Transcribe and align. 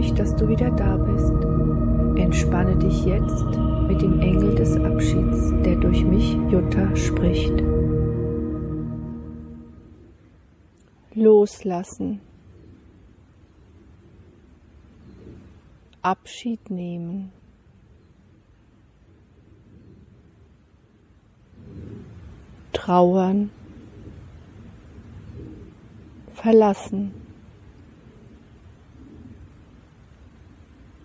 mich, 0.00 0.14
dass 0.14 0.34
du 0.34 0.48
wieder 0.48 0.70
da 0.70 0.96
bist. 0.96 1.34
Entspanne 2.18 2.74
dich 2.76 3.04
jetzt 3.04 3.44
mit 3.86 4.00
dem 4.00 4.18
Engel 4.20 4.54
des 4.54 4.76
Abschieds, 4.76 5.52
der 5.62 5.76
durch 5.76 6.04
mich, 6.04 6.32
Jutta, 6.50 6.96
spricht. 6.96 7.62
Loslassen. 11.14 12.20
Abschied 16.00 16.70
nehmen. 16.70 17.30
Trauern. 22.72 23.50
Verlassen. 26.32 27.19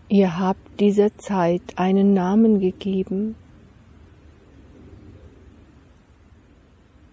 Ihr 0.07 0.37
habt 0.37 0.79
dieser 0.79 1.17
Zeit 1.17 1.63
einen 1.77 2.13
Namen 2.13 2.59
gegeben. 2.59 3.35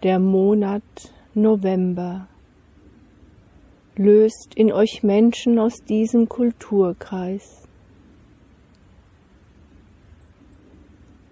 Der 0.03 0.19
Monat 0.19 0.83
November 1.33 2.29
löst 3.97 4.55
in 4.55 4.73
euch 4.73 5.03
Menschen 5.03 5.59
aus 5.59 5.83
diesem 5.85 6.29
Kulturkreis 6.29 7.67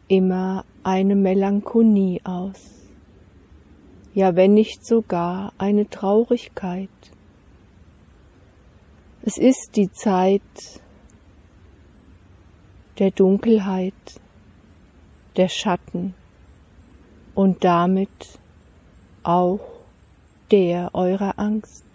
immer 0.09 0.65
eine 0.83 1.15
Melancholie 1.15 2.21
aus, 2.25 2.89
ja 4.15 4.35
wenn 4.35 4.55
nicht 4.55 4.87
sogar 4.87 5.52
eine 5.59 5.91
Traurigkeit. 5.91 6.89
Es 9.23 9.37
ist 9.37 9.77
die 9.77 9.93
Zeit 9.93 10.41
der 13.01 13.10
Dunkelheit, 13.10 14.20
der 15.37 15.48
Schatten 15.48 16.15
und 17.34 17.65
damit 17.65 18.38
auch 19.23 19.60
der 20.51 20.95
eurer 20.95 21.38
Angst. 21.38 21.87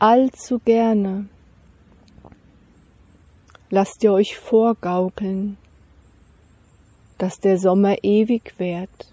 Allzu 0.00 0.58
gerne 0.58 1.28
lasst 3.68 4.02
ihr 4.02 4.12
euch 4.12 4.36
vorgaukeln, 4.36 5.56
dass 7.18 7.38
der 7.38 7.56
Sommer 7.56 8.02
ewig 8.02 8.58
währt, 8.58 9.12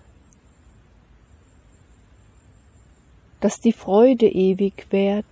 dass 3.40 3.60
die 3.60 3.74
Freude 3.74 4.28
ewig 4.28 4.88
währt, 4.90 5.26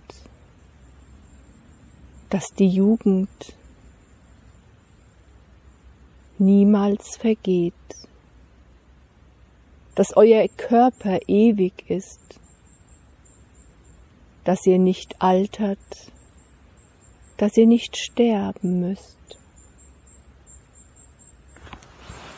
dass 2.30 2.46
die 2.56 2.68
Jugend 2.68 3.56
niemals 6.38 7.16
vergeht, 7.16 7.74
dass 9.94 10.16
euer 10.16 10.46
Körper 10.48 11.18
ewig 11.26 11.88
ist, 11.88 12.38
dass 14.44 14.66
ihr 14.66 14.78
nicht 14.78 15.20
altert, 15.20 15.78
dass 17.36 17.56
ihr 17.56 17.66
nicht 17.66 17.96
sterben 17.96 18.80
müsst. 18.80 19.16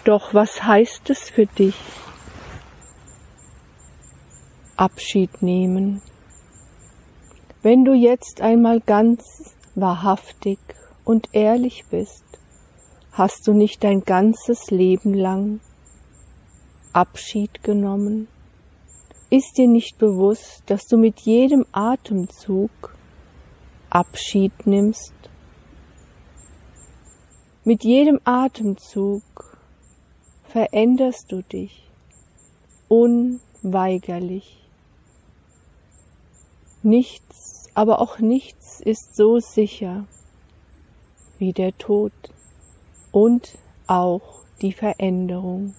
Doch 0.05 0.33
was 0.33 0.63
heißt 0.63 1.11
es 1.11 1.29
für 1.29 1.47
dich? 1.47 1.77
Abschied 4.77 5.43
nehmen. 5.43 6.01
Wenn 7.63 7.85
du 7.85 7.92
jetzt 7.92 8.41
einmal 8.41 8.81
ganz 8.81 9.55
wahrhaftig 9.75 10.58
und 11.05 11.29
ehrlich 11.33 11.85
bist, 11.91 12.38
Hast 13.18 13.48
du 13.48 13.52
nicht 13.52 13.83
dein 13.83 14.02
ganzes 14.02 14.70
Leben 14.70 15.12
lang 15.12 15.58
Abschied 16.92 17.64
genommen? 17.64 18.29
Ist 19.29 19.58
dir 19.58 19.67
nicht 19.67 19.98
bewusst, 19.98 20.62
dass 20.67 20.86
du 20.86 20.96
mit 20.96 21.23
jedem 21.23 21.67
Atemzug 21.73 22.70
Abschied 23.90 24.68
nimmst? 24.68 25.14
Mit 27.64 27.83
jedem 27.83 28.20
Atemzug 28.23 29.24
veränderst 30.45 31.33
du 31.33 31.42
dich 31.42 31.90
unweigerlich. 32.86 34.64
Nichts, 36.84 37.67
aber 37.74 38.01
auch 38.01 38.20
nichts 38.20 38.80
ist 38.80 39.17
so 39.17 39.40
sicher 39.40 40.07
wie 41.39 41.52
der 41.52 41.77
Tod 41.78 42.12
und 43.18 43.58
auch 43.89 44.45
die 44.62 44.73
Veränderung. 44.73 45.74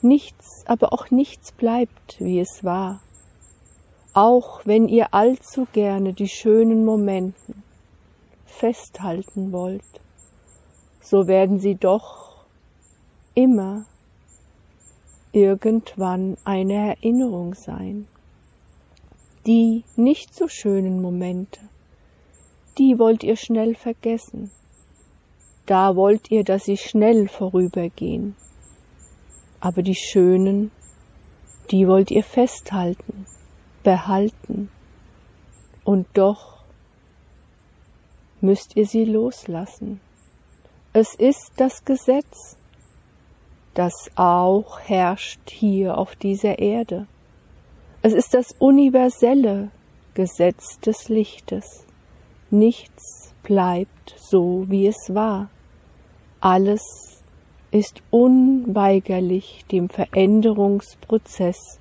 Nichts, 0.00 0.62
aber 0.66 0.92
auch 0.92 1.10
nichts 1.10 1.50
bleibt, 1.50 2.20
wie 2.20 2.38
es 2.38 2.62
war. 2.62 3.00
Auch 4.12 4.64
wenn 4.64 4.88
ihr 4.88 5.12
allzu 5.12 5.66
gerne 5.72 6.12
die 6.12 6.28
schönen 6.28 6.84
Momenten 6.84 7.64
festhalten 8.46 9.50
wollt, 9.50 9.82
so 11.02 11.26
werden 11.26 11.58
sie 11.58 11.74
doch 11.74 12.44
immer 13.34 13.84
irgendwann 15.32 16.36
eine 16.44 16.90
Erinnerung 16.90 17.54
sein. 17.54 18.06
Die 19.46 19.82
nicht 19.96 20.32
so 20.32 20.46
schönen 20.46 21.02
Momente, 21.02 21.58
die 22.78 23.00
wollt 23.00 23.24
ihr 23.24 23.36
schnell 23.36 23.74
vergessen 23.74 24.52
da 25.68 25.96
wollt 25.96 26.30
ihr, 26.30 26.44
dass 26.44 26.64
sie 26.64 26.78
schnell 26.78 27.28
vorübergehen. 27.28 28.34
Aber 29.60 29.82
die 29.82 29.94
schönen, 29.94 30.70
die 31.70 31.86
wollt 31.86 32.10
ihr 32.10 32.24
festhalten, 32.24 33.26
behalten. 33.82 34.70
Und 35.84 36.06
doch 36.14 36.58
müsst 38.40 38.76
ihr 38.76 38.86
sie 38.86 39.04
loslassen. 39.04 40.00
Es 40.94 41.14
ist 41.14 41.52
das 41.58 41.84
Gesetz, 41.84 42.56
das 43.74 43.92
auch 44.16 44.80
herrscht 44.80 45.50
hier 45.50 45.98
auf 45.98 46.16
dieser 46.16 46.58
Erde. 46.58 47.06
Es 48.00 48.14
ist 48.14 48.32
das 48.32 48.54
universelle 48.58 49.70
Gesetz 50.14 50.80
des 50.80 51.10
Lichtes. 51.10 51.84
Nichts 52.50 53.34
bleibt 53.42 54.14
so, 54.16 54.64
wie 54.68 54.86
es 54.86 55.14
war. 55.14 55.50
Alles 56.40 56.82
ist 57.70 58.02
unweigerlich 58.10 59.64
dem 59.70 59.88
Veränderungsprozess 59.88 61.80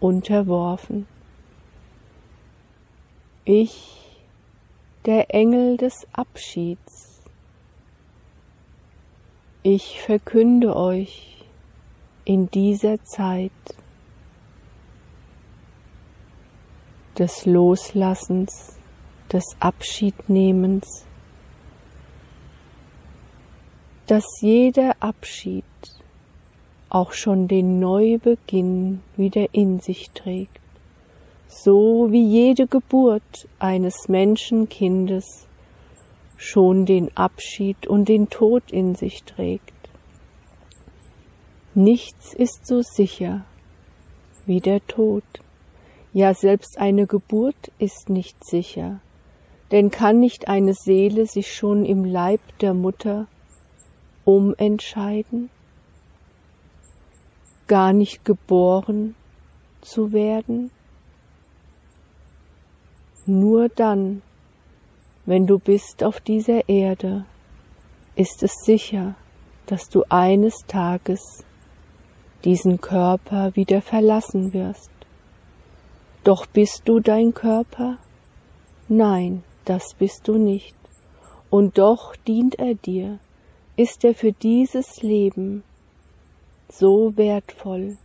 unterworfen. 0.00 1.06
Ich, 3.44 4.18
der 5.04 5.34
Engel 5.34 5.76
des 5.76 6.06
Abschieds, 6.12 7.22
ich 9.62 10.00
verkünde 10.00 10.76
euch 10.76 11.44
in 12.24 12.50
dieser 12.50 13.02
Zeit 13.04 13.50
des 17.18 17.46
Loslassens, 17.46 18.76
des 19.32 19.44
Abschiednehmens, 19.58 21.05
dass 24.06 24.24
jeder 24.40 24.94
Abschied 25.00 25.64
auch 26.88 27.12
schon 27.12 27.48
den 27.48 27.80
Neubeginn 27.80 29.02
wieder 29.16 29.52
in 29.52 29.80
sich 29.80 30.10
trägt, 30.10 30.60
so 31.48 32.10
wie 32.10 32.24
jede 32.24 32.66
Geburt 32.66 33.48
eines 33.58 34.08
Menschenkindes 34.08 35.46
schon 36.36 36.86
den 36.86 37.16
Abschied 37.16 37.86
und 37.86 38.08
den 38.08 38.28
Tod 38.28 38.70
in 38.70 38.94
sich 38.94 39.24
trägt. 39.24 39.72
Nichts 41.74 42.32
ist 42.32 42.66
so 42.66 42.82
sicher 42.82 43.44
wie 44.46 44.60
der 44.60 44.86
Tod. 44.86 45.24
Ja, 46.12 46.32
selbst 46.32 46.78
eine 46.78 47.06
Geburt 47.06 47.72
ist 47.78 48.08
nicht 48.08 48.36
sicher, 48.46 49.00
denn 49.72 49.90
kann 49.90 50.20
nicht 50.20 50.48
eine 50.48 50.72
Seele 50.72 51.26
sich 51.26 51.52
schon 51.52 51.84
im 51.84 52.04
Leib 52.04 52.40
der 52.60 52.72
Mutter 52.72 53.26
umentscheiden, 54.26 55.48
gar 57.66 57.94
nicht 57.94 58.24
geboren 58.26 59.14
zu 59.80 60.12
werden? 60.12 60.70
Nur 63.24 63.70
dann, 63.70 64.20
wenn 65.24 65.46
du 65.46 65.58
bist 65.58 66.04
auf 66.04 66.20
dieser 66.20 66.68
Erde, 66.68 67.24
ist 68.14 68.42
es 68.42 68.52
sicher, 68.64 69.14
dass 69.66 69.88
du 69.88 70.04
eines 70.08 70.58
Tages 70.66 71.44
diesen 72.44 72.80
Körper 72.80 73.56
wieder 73.56 73.82
verlassen 73.82 74.52
wirst. 74.52 74.90
Doch 76.22 76.46
bist 76.46 76.82
du 76.84 77.00
dein 77.00 77.34
Körper? 77.34 77.98
Nein, 78.88 79.42
das 79.64 79.94
bist 79.94 80.28
du 80.28 80.38
nicht, 80.38 80.76
und 81.50 81.78
doch 81.78 82.14
dient 82.14 82.56
er 82.56 82.74
dir, 82.74 83.18
ist 83.76 84.04
er 84.04 84.14
für 84.14 84.32
dieses 84.32 85.02
Leben 85.02 85.62
so 86.68 87.16
wertvoll 87.16 87.98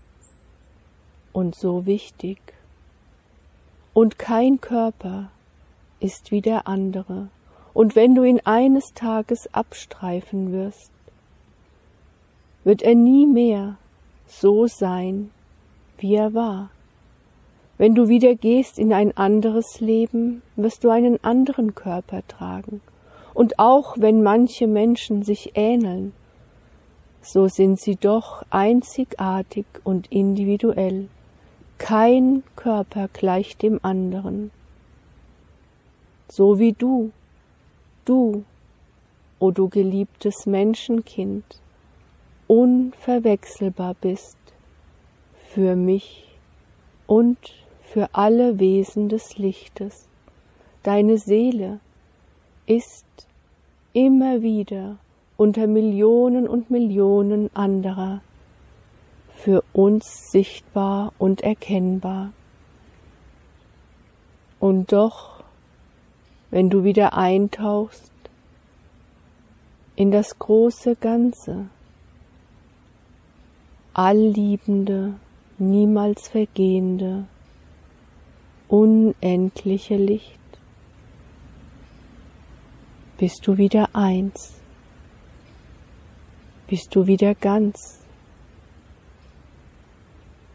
und 1.31 1.56
so 1.56 1.85
wichtig. 1.85 2.39
Und 3.94 4.19
kein 4.19 4.59
Körper 4.59 5.31
ist 6.00 6.31
wie 6.31 6.41
der 6.41 6.68
andere, 6.68 7.29
und 7.73 7.95
wenn 7.95 8.15
du 8.15 8.23
ihn 8.23 8.41
eines 8.44 8.94
Tages 8.94 9.53
abstreifen 9.53 10.51
wirst, 10.51 10.91
wird 12.65 12.81
er 12.81 12.95
nie 12.95 13.25
mehr 13.25 13.77
so 14.27 14.68
sein, 14.68 15.31
wie 15.97 16.15
er 16.15 16.33
war. 16.33 16.69
Wenn 17.77 17.95
du 17.95 18.09
wieder 18.09 18.35
gehst 18.35 18.77
in 18.77 18.91
ein 18.94 19.15
anderes 19.15 19.79
Leben, 19.79 20.41
wirst 20.56 20.83
du 20.83 20.89
einen 20.89 21.23
anderen 21.23 21.75
Körper 21.75 22.27
tragen. 22.27 22.81
Und 23.33 23.60
auch 23.60 23.95
wenn 23.98 24.24
manche 24.24 24.68
Menschen 24.68 25.24
sich 25.24 25.51
ähneln, 25.56 26.13
so 27.22 27.48
sind 27.48 27.80
sie 27.80 27.95
doch 27.95 28.44
einzigartig 28.50 29.66
und 29.83 30.12
individuell. 30.12 31.07
Kein 31.78 32.44
Körper 32.56 33.10
gleicht 33.13 33.62
dem 33.62 33.80
anderen. 33.83 34.51
So 36.28 36.60
wie 36.60 36.74
du, 36.74 37.12
du, 38.06 38.44
o 39.39 39.48
oh 39.48 39.51
du 39.51 39.69
geliebtes 39.69 40.45
Menschenkind, 40.45 41.44
unverwechselbar 42.48 43.95
bist 44.00 44.38
für 45.54 45.75
mich 45.75 46.28
und 47.07 47.38
für 47.81 48.10
alle 48.13 48.60
Wesen 48.60 49.10
des 49.10 49.38
Lichtes. 49.38 50.07
Deine 50.83 51.18
Seele 51.18 51.80
ist 52.71 53.27
immer 53.91 54.41
wieder 54.41 54.97
unter 55.35 55.68
Millionen 55.68 56.47
und 56.47 56.71
Millionen 56.71 57.53
anderer 57.53 58.21
für 59.27 59.62
uns 59.73 60.31
sichtbar 60.31 61.12
und 61.18 61.41
erkennbar. 61.41 62.31
Und 64.62 64.94
doch, 64.94 65.44
wenn 66.50 66.69
du 66.69 66.85
wieder 66.85 67.18
eintauchst 67.18 68.13
in 69.97 70.12
das 70.12 70.39
große 70.39 70.95
Ganze, 70.95 71.65
allliebende, 73.94 75.15
niemals 75.57 76.29
vergehende, 76.29 77.25
unendliche 78.69 79.97
Licht, 79.97 80.41
bist 83.21 83.45
du 83.45 83.56
wieder 83.56 83.89
eins, 83.94 84.56
bist 86.65 86.95
du 86.95 87.06
wieder 87.06 87.35
ganz. 87.35 88.00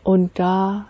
Und 0.02 0.36
da 0.36 0.86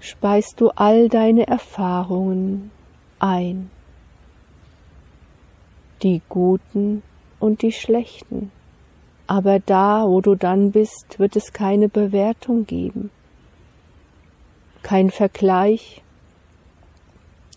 speist 0.00 0.60
du 0.60 0.70
all 0.70 1.08
deine 1.08 1.46
Erfahrungen 1.46 2.72
ein, 3.20 3.70
die 6.02 6.20
guten 6.28 7.04
und 7.38 7.62
die 7.62 7.70
schlechten. 7.70 8.50
Aber 9.28 9.60
da, 9.60 10.04
wo 10.04 10.20
du 10.20 10.34
dann 10.34 10.72
bist, 10.72 11.20
wird 11.20 11.36
es 11.36 11.52
keine 11.52 11.88
Bewertung 11.88 12.66
geben, 12.66 13.12
kein 14.82 15.10
Vergleich, 15.10 16.02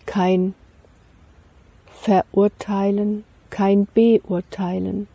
kein 0.06 0.54
Verurteilen, 2.04 3.24
kein 3.50 3.86
Beurteilen. 3.86 5.08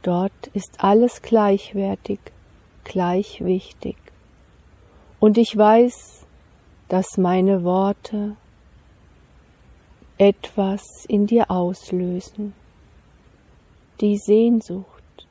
Dort 0.00 0.46
ist 0.54 0.82
alles 0.82 1.20
gleichwertig, 1.20 2.18
gleich 2.82 3.44
wichtig. 3.44 3.98
Und 5.20 5.36
ich 5.36 5.54
weiß, 5.54 6.24
dass 6.88 7.18
meine 7.18 7.62
Worte 7.62 8.36
etwas 10.16 11.04
in 11.06 11.26
dir 11.26 11.50
auslösen, 11.50 12.54
die 14.00 14.16
Sehnsucht, 14.16 15.26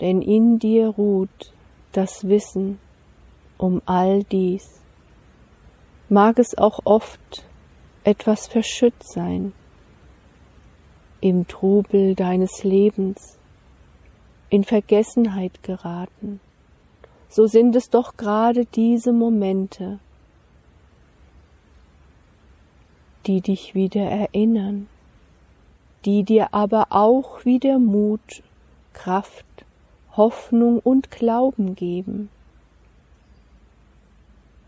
denn 0.00 0.22
in 0.22 0.60
dir 0.60 0.90
ruht 0.90 1.52
das 1.90 2.28
Wissen 2.28 2.78
um 3.58 3.82
all 3.84 4.22
dies. 4.22 4.80
Mag 6.08 6.38
es 6.38 6.56
auch 6.56 6.78
oft 6.84 7.44
etwas 8.04 8.46
verschützt 8.46 9.12
sein 9.12 9.52
im 11.20 11.46
Trubel 11.48 12.14
deines 12.14 12.64
Lebens, 12.64 13.38
in 14.50 14.62
Vergessenheit 14.62 15.62
geraten, 15.62 16.38
so 17.28 17.46
sind 17.46 17.74
es 17.74 17.88
doch 17.88 18.16
gerade 18.16 18.66
diese 18.66 19.12
Momente, 19.12 19.98
die 23.26 23.40
dich 23.40 23.74
wieder 23.74 24.02
erinnern, 24.02 24.86
die 26.04 26.24
dir 26.24 26.52
aber 26.52 26.88
auch 26.90 27.44
wieder 27.46 27.78
Mut, 27.78 28.42
Kraft 28.92 29.46
Hoffnung 30.16 30.78
und 30.78 31.10
Glauben 31.10 31.74
geben. 31.74 32.28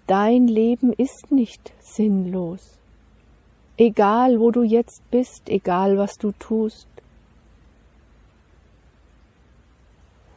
Dein 0.09 0.49
Leben 0.49 0.93
ist 0.93 1.31
nicht 1.31 1.73
sinnlos. 1.79 2.75
Egal, 3.78 4.40
wo 4.40 4.50
du 4.50 4.62
jetzt 4.62 5.02
bist, 5.11 5.50
egal, 5.50 5.99
was 5.99 6.14
du 6.14 6.32
tust. 6.32 6.88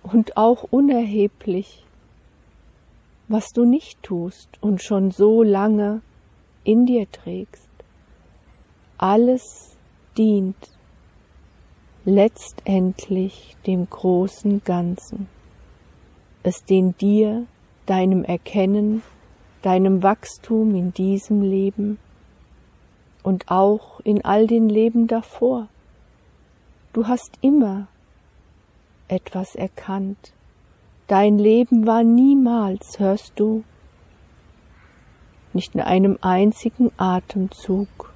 Und 0.04 0.36
auch 0.36 0.64
unerheblich, 0.72 1.86
was 3.30 3.50
du 3.54 3.64
nicht 3.64 4.04
tust 4.04 4.50
und 4.60 4.82
schon 4.82 5.12
so 5.12 5.44
lange 5.44 6.02
in 6.66 6.86
dir 6.86 7.10
trägst. 7.10 7.70
Alles 8.98 9.78
dient 10.18 10.58
letztendlich 12.04 13.56
dem 13.66 13.90
großen 13.90 14.64
Ganzen. 14.66 15.30
Es 16.44 16.66
dient 16.66 17.00
dir, 17.00 17.46
deinem 17.86 18.26
Erkennen, 18.26 19.02
deinem 19.62 20.04
Wachstum 20.04 20.76
in 20.76 20.94
diesem 20.94 21.42
Leben 21.42 22.00
und 23.24 23.50
auch 23.50 24.00
in 24.02 24.24
all 24.24 24.48
den 24.48 24.70
Leben 24.70 25.08
davor. 25.08 25.68
Du 26.94 27.08
hast 27.08 27.38
immer 27.42 27.88
etwas 29.08 29.56
erkannt. 29.56 30.34
Dein 31.08 31.38
Leben 31.38 31.88
war 31.88 32.04
niemals, 32.04 33.00
hörst 33.00 33.34
du, 33.36 33.64
nicht 35.54 35.74
in 35.76 35.82
einem 35.82 36.18
einzigen 36.22 36.92
Atemzug 36.98 38.14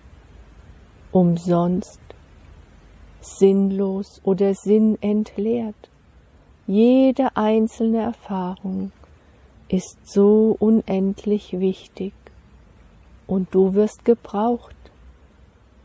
umsonst 1.12 2.00
sinnlos 3.22 4.22
oder 4.24 4.54
sinnentleert. 4.54 5.90
Jede 6.68 7.36
einzelne 7.36 8.00
Erfahrung 8.00 8.92
ist 9.68 9.98
so 10.04 10.56
unendlich 10.60 11.60
wichtig 11.60 12.14
und 13.28 13.54
du 13.54 13.74
wirst 13.74 14.06
gebraucht, 14.06 14.76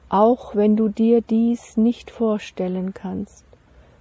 auch 0.09 0.55
wenn 0.55 0.77
du 0.77 0.89
dir 0.89 1.21
dies 1.21 1.77
nicht 1.77 2.11
vorstellen 2.11 2.95
kannst, 2.95 3.45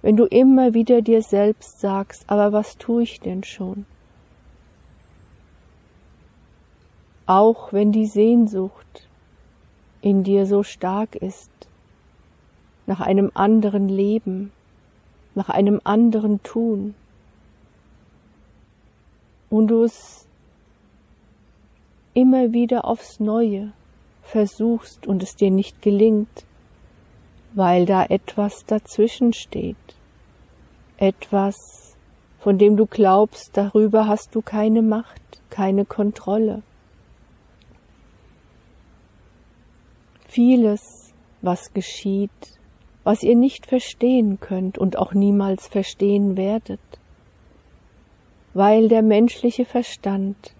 wenn 0.02 0.16
du 0.16 0.24
immer 0.24 0.74
wieder 0.74 1.02
dir 1.02 1.22
selbst 1.22 1.80
sagst, 1.80 2.24
aber 2.28 2.52
was 2.52 2.78
tue 2.78 3.02
ich 3.02 3.20
denn 3.20 3.44
schon? 3.44 3.84
Auch 7.26 7.72
wenn 7.72 7.92
die 7.92 8.06
Sehnsucht 8.06 9.08
in 10.00 10.24
dir 10.24 10.46
so 10.46 10.62
stark 10.62 11.14
ist, 11.16 11.50
nach 12.86 13.00
einem 13.00 13.30
anderen 13.34 13.88
Leben, 13.88 14.50
nach 15.34 15.50
einem 15.50 15.80
anderen 15.84 16.42
Tun. 16.42 16.94
Und 19.50 19.68
du 19.68 19.82
es 19.82 20.26
immer 22.14 22.52
wieder 22.52 22.86
aufs 22.86 23.20
Neue 23.20 23.72
versuchst 24.28 25.06
und 25.06 25.22
es 25.22 25.36
dir 25.36 25.50
nicht 25.50 25.80
gelingt, 25.82 26.44
weil 27.54 27.86
da 27.86 28.04
etwas 28.04 28.64
dazwischen 28.66 29.32
steht, 29.32 29.76
etwas, 30.98 31.96
von 32.38 32.58
dem 32.58 32.76
du 32.76 32.86
glaubst, 32.86 33.56
darüber 33.56 34.06
hast 34.06 34.34
du 34.34 34.42
keine 34.42 34.82
Macht, 34.82 35.22
keine 35.50 35.84
Kontrolle. 35.84 36.62
Vieles, 40.26 41.14
was 41.40 41.72
geschieht, 41.72 42.58
was 43.04 43.22
ihr 43.22 43.34
nicht 43.34 43.66
verstehen 43.66 44.38
könnt 44.40 44.76
und 44.76 44.98
auch 44.98 45.14
niemals 45.14 45.66
verstehen 45.66 46.36
werdet, 46.36 46.80
weil 48.52 48.88
der 48.88 49.02
menschliche 49.02 49.64
Verstand 49.64 50.54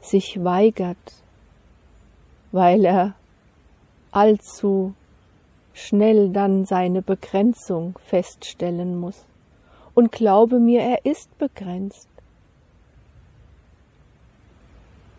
sich 0.00 0.42
weigert, 0.42 1.21
weil 2.52 2.84
er 2.84 3.14
allzu 4.12 4.94
schnell 5.72 6.30
dann 6.30 6.66
seine 6.66 7.02
Begrenzung 7.02 7.98
feststellen 8.04 8.98
muss. 8.98 9.24
Und 9.94 10.12
glaube 10.12 10.58
mir, 10.58 10.82
er 10.82 11.04
ist 11.04 11.36
begrenzt. 11.38 12.08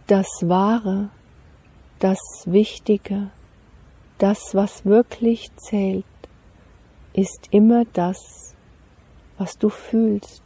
Das 0.07 0.27
Wahre, 0.41 1.09
das 1.99 2.19
Wichtige, 2.45 3.29
das, 4.17 4.53
was 4.53 4.85
wirklich 4.85 5.49
zählt, 5.55 6.05
ist 7.13 7.47
immer 7.51 7.85
das, 7.93 8.55
was 9.37 9.57
du 9.57 9.69
fühlst. 9.69 10.43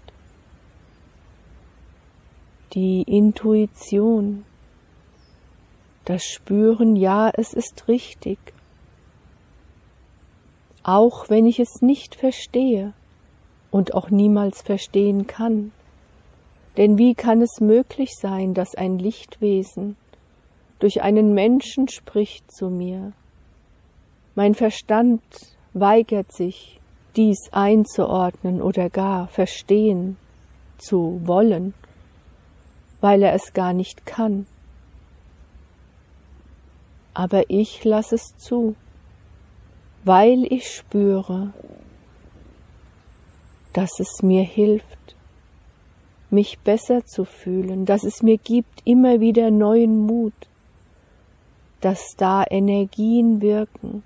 Die 2.74 3.04
Intuition, 3.04 4.46
das 6.08 6.24
Spüren, 6.24 6.96
ja, 6.96 7.30
es 7.34 7.54
ist 7.54 7.90
richtig. 7.90 8.40
Auch 10.82 11.30
wenn 11.30 11.46
ich 11.46 11.60
es 11.60 11.82
nicht 11.82 12.16
verstehe 12.16 12.94
und 13.72 13.94
auch 13.94 14.10
niemals 14.10 14.62
verstehen 14.62 15.28
kann. 15.28 15.74
Denn 16.78 16.98
wie 16.98 17.14
kann 17.14 17.42
es 17.42 17.60
möglich 17.60 18.12
sein, 18.16 18.54
dass 18.54 18.74
ein 18.74 19.00
Lichtwesen 19.00 19.98
durch 20.80 21.02
einen 21.02 21.34
Menschen 21.34 21.90
spricht 21.90 22.50
zu 22.54 22.70
mir? 22.70 23.12
Mein 24.34 24.56
Verstand 24.56 25.22
weigert 25.74 26.32
sich, 26.32 26.80
dies 27.18 27.50
einzuordnen 27.52 28.62
oder 28.62 28.90
gar 28.90 29.28
verstehen 29.28 30.16
zu 30.78 31.20
wollen, 31.26 31.74
weil 33.02 33.24
er 33.24 33.34
es 33.34 33.52
gar 33.54 33.74
nicht 33.74 34.06
kann 34.06 34.46
aber 37.18 37.50
ich 37.50 37.84
lasse 37.84 38.14
es 38.14 38.38
zu, 38.38 38.76
weil 40.04 40.46
ich 40.54 40.70
spüre, 40.70 41.52
dass 43.74 44.00
es 44.00 44.22
mir 44.22 44.44
hilft, 44.44 45.16
mich 46.30 46.60
besser 46.60 47.08
zu 47.08 47.26
fühlen, 47.26 47.88
dass 47.88 48.04
es 48.04 48.22
mir 48.22 48.38
gibt 48.38 48.84
immer 48.86 49.20
wieder 49.20 49.50
neuen 49.50 50.06
Mut, 50.06 50.36
dass 51.82 52.16
da 52.18 52.44
Energien 52.48 53.42
wirken, 53.42 54.04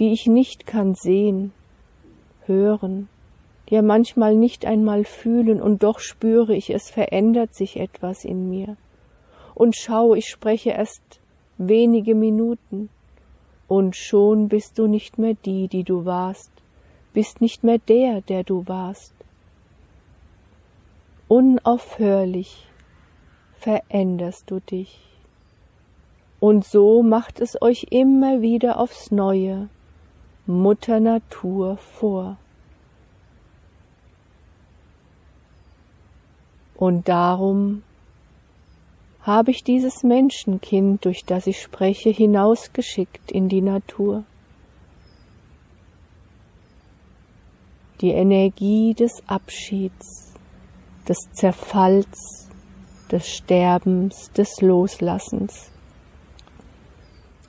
die 0.00 0.12
ich 0.12 0.26
nicht 0.26 0.66
kann 0.66 0.96
sehen, 0.96 1.52
hören, 2.46 3.08
ja 3.70 3.82
manchmal 3.82 4.34
nicht 4.34 4.66
einmal 4.66 5.04
fühlen, 5.04 5.62
und 5.62 5.84
doch 5.84 6.00
spüre 6.00 6.56
ich, 6.56 6.70
es 6.70 6.90
verändert 6.90 7.54
sich 7.54 7.78
etwas 7.78 8.24
in 8.24 8.50
mir. 8.50 8.76
Und 9.54 9.76
schau, 9.76 10.16
ich 10.16 10.28
spreche 10.28 10.70
erst 10.70 11.20
wenige 11.58 12.14
Minuten, 12.14 12.88
und 13.68 13.96
schon 13.96 14.48
bist 14.48 14.78
du 14.78 14.86
nicht 14.86 15.18
mehr 15.18 15.34
die, 15.34 15.68
die 15.68 15.84
du 15.84 16.06
warst, 16.06 16.50
bist 17.12 17.40
nicht 17.40 17.64
mehr 17.64 17.78
der, 17.78 18.22
der 18.22 18.42
du 18.42 18.66
warst. 18.66 19.12
Unaufhörlich 21.28 22.66
veränderst 23.58 24.50
du 24.50 24.60
dich. 24.60 25.00
Und 26.40 26.64
so 26.64 27.02
macht 27.02 27.40
es 27.40 27.60
euch 27.60 27.88
immer 27.90 28.40
wieder 28.40 28.78
aufs 28.78 29.10
neue 29.10 29.68
Mutter 30.46 31.00
Natur 31.00 31.76
vor. 31.76 32.38
Und 36.76 37.08
darum 37.08 37.82
habe 39.28 39.50
ich 39.50 39.62
dieses 39.62 40.04
Menschenkind, 40.04 41.04
durch 41.04 41.22
das 41.26 41.46
ich 41.46 41.60
spreche, 41.60 42.08
hinausgeschickt 42.08 43.30
in 43.30 43.50
die 43.50 43.60
Natur. 43.60 44.24
Die 48.00 48.12
Energie 48.12 48.94
des 48.94 49.22
Abschieds, 49.26 50.32
des 51.06 51.18
Zerfalls, 51.34 52.48
des 53.12 53.28
Sterbens, 53.28 54.32
des 54.32 54.62
Loslassens 54.62 55.72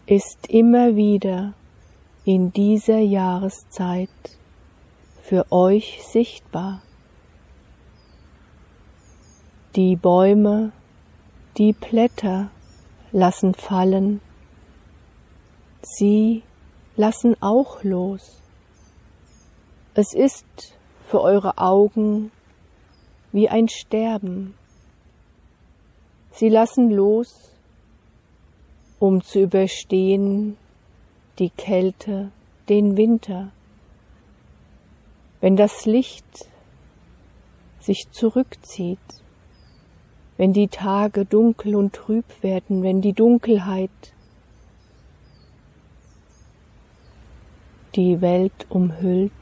ist 0.06 0.50
immer 0.50 0.98
wieder 0.98 1.54
in 2.26 2.52
dieser 2.52 3.00
Jahreszeit 3.00 4.10
für 5.22 5.50
euch 5.50 6.02
sichtbar. 6.12 6.82
Die 9.78 9.96
Bäume 9.96 10.74
die 11.60 11.74
Blätter 11.74 12.50
lassen 13.12 13.54
fallen, 13.54 14.22
sie 15.82 16.42
lassen 16.96 17.36
auch 17.42 17.84
los. 17.84 18.42
Es 19.94 20.14
ist 20.14 20.46
für 21.06 21.20
eure 21.20 21.58
Augen 21.58 22.32
wie 23.34 23.50
ein 23.50 23.68
Sterben. 23.68 24.56
Sie 26.32 26.48
lassen 26.48 26.92
los, 26.92 27.54
um 28.98 29.22
zu 29.22 29.42
überstehen 29.42 30.56
die 31.40 31.50
Kälte, 31.50 32.32
den 32.70 32.96
Winter. 32.96 33.52
Wenn 35.42 35.58
das 35.58 35.86
Licht 35.86 36.50
sich 37.82 38.10
zurückzieht, 38.12 39.00
wenn 40.40 40.54
die 40.54 40.70
Tage 40.70 41.26
dunkel 41.26 41.76
und 41.76 41.92
trüb 41.92 42.24
werden, 42.42 42.82
wenn 42.82 43.02
die 43.02 43.12
Dunkelheit 43.12 43.92
die 47.94 48.22
Welt 48.22 48.66
umhüllt, 48.70 49.34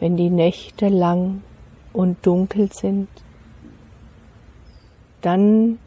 wenn 0.00 0.16
die 0.16 0.28
Nächte 0.28 0.88
lang 0.88 1.44
und 1.92 2.26
dunkel 2.26 2.72
sind, 2.72 3.06
dann 5.20 5.78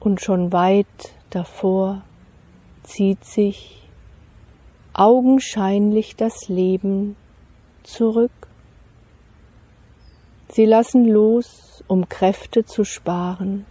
und 0.00 0.20
schon 0.20 0.50
weit 0.52 1.14
davor 1.30 2.02
zieht 2.82 3.24
sich 3.24 3.88
augenscheinlich 4.94 6.16
das 6.16 6.48
Leben 6.48 7.14
zurück. 7.84 8.32
Sie 10.48 10.64
lassen 10.64 11.04
los, 11.04 11.67
um 11.88 12.08
Kräfte 12.08 12.64
zu 12.64 12.84
sparen. 12.84 13.66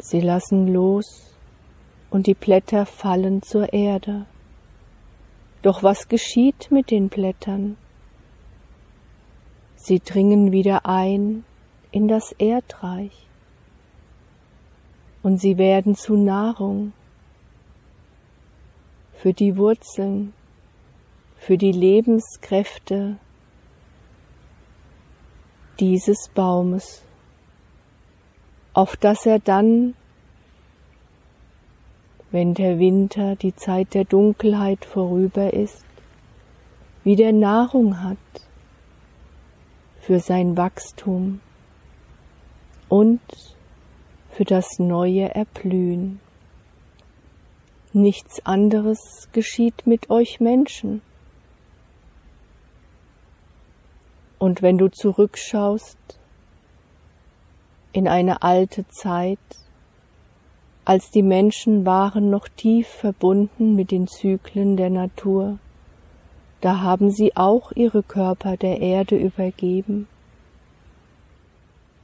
Sie 0.00 0.20
lassen 0.20 0.66
los 0.66 1.34
und 2.10 2.26
die 2.26 2.34
Blätter 2.34 2.84
fallen 2.84 3.42
zur 3.42 3.72
Erde. 3.72 4.26
Doch 5.62 5.82
was 5.82 6.08
geschieht 6.08 6.70
mit 6.70 6.90
den 6.90 7.08
Blättern? 7.08 7.78
Sie 9.76 10.00
dringen 10.00 10.52
wieder 10.52 10.84
ein 10.84 11.44
in 11.90 12.08
das 12.08 12.32
Erdreich 12.32 13.26
und 15.22 15.38
sie 15.38 15.56
werden 15.56 15.94
zu 15.94 16.16
Nahrung 16.16 16.92
für 19.14 19.32
die 19.32 19.56
Wurzeln, 19.56 20.34
für 21.38 21.56
die 21.56 21.72
Lebenskräfte 21.72 23.16
dieses 25.80 26.28
Baumes, 26.34 27.02
auf 28.72 28.96
dass 28.96 29.26
er 29.26 29.38
dann, 29.38 29.94
wenn 32.30 32.54
der 32.54 32.78
Winter, 32.78 33.36
die 33.36 33.54
Zeit 33.54 33.94
der 33.94 34.04
Dunkelheit 34.04 34.84
vorüber 34.84 35.52
ist, 35.52 35.84
wieder 37.04 37.32
Nahrung 37.32 38.02
hat 38.02 38.16
für 40.00 40.20
sein 40.20 40.56
Wachstum 40.56 41.40
und 42.88 43.20
für 44.30 44.44
das 44.44 44.78
neue 44.78 45.34
Erblühen. 45.34 46.20
Nichts 47.92 48.44
anderes 48.44 49.28
geschieht 49.32 49.86
mit 49.86 50.10
euch 50.10 50.40
Menschen. 50.40 51.02
Und 54.44 54.60
wenn 54.60 54.76
du 54.76 54.90
zurückschaust 54.90 55.96
in 57.92 58.06
eine 58.06 58.42
alte 58.42 58.86
Zeit, 58.88 59.38
als 60.84 61.10
die 61.10 61.22
Menschen 61.22 61.86
waren 61.86 62.28
noch 62.28 62.48
tief 62.48 62.86
verbunden 62.86 63.74
mit 63.74 63.90
den 63.90 64.06
Zyklen 64.06 64.76
der 64.76 64.90
Natur, 64.90 65.58
da 66.60 66.82
haben 66.82 67.10
sie 67.10 67.34
auch 67.34 67.72
ihre 67.72 68.02
Körper 68.02 68.58
der 68.58 68.82
Erde 68.82 69.16
übergeben, 69.16 70.08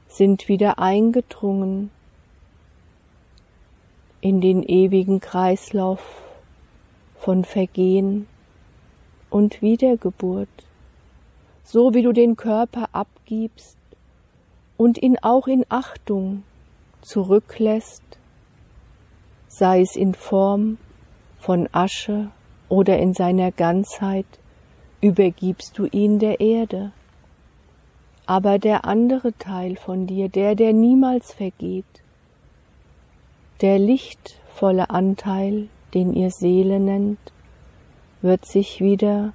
sind 0.07 0.47
wieder 0.47 0.79
eingedrungen 0.79 1.91
in 4.19 4.41
den 4.41 4.63
ewigen 4.63 5.19
Kreislauf 5.19 6.01
von 7.17 7.45
Vergehen 7.45 8.25
und 9.29 9.61
Wiedergeburt 9.61 10.49
so 11.63 11.93
wie 11.93 12.01
du 12.01 12.11
den 12.11 12.35
Körper 12.35 12.89
abgibst 12.91 13.77
und 14.77 15.01
ihn 15.01 15.17
auch 15.21 15.47
in 15.47 15.65
Achtung 15.69 16.43
zurücklässt, 17.01 18.03
sei 19.47 19.81
es 19.81 19.95
in 19.95 20.13
Form 20.13 20.77
von 21.37 21.67
Asche 21.71 22.31
oder 22.69 22.97
in 22.99 23.13
seiner 23.13 23.51
Ganzheit, 23.51 24.25
übergibst 25.01 25.77
du 25.77 25.85
ihn 25.85 26.19
der 26.19 26.39
Erde. 26.39 26.91
Aber 28.25 28.59
der 28.59 28.85
andere 28.85 29.37
Teil 29.37 29.75
von 29.75 30.07
dir, 30.07 30.29
der, 30.29 30.55
der 30.55 30.73
niemals 30.73 31.33
vergeht, 31.33 31.85
der 33.61 33.77
lichtvolle 33.77 34.89
Anteil, 34.89 35.67
den 35.93 36.13
ihr 36.13 36.31
Seele 36.31 36.79
nennt, 36.79 37.19
wird 38.21 38.45
sich 38.45 38.79
wieder 38.79 39.33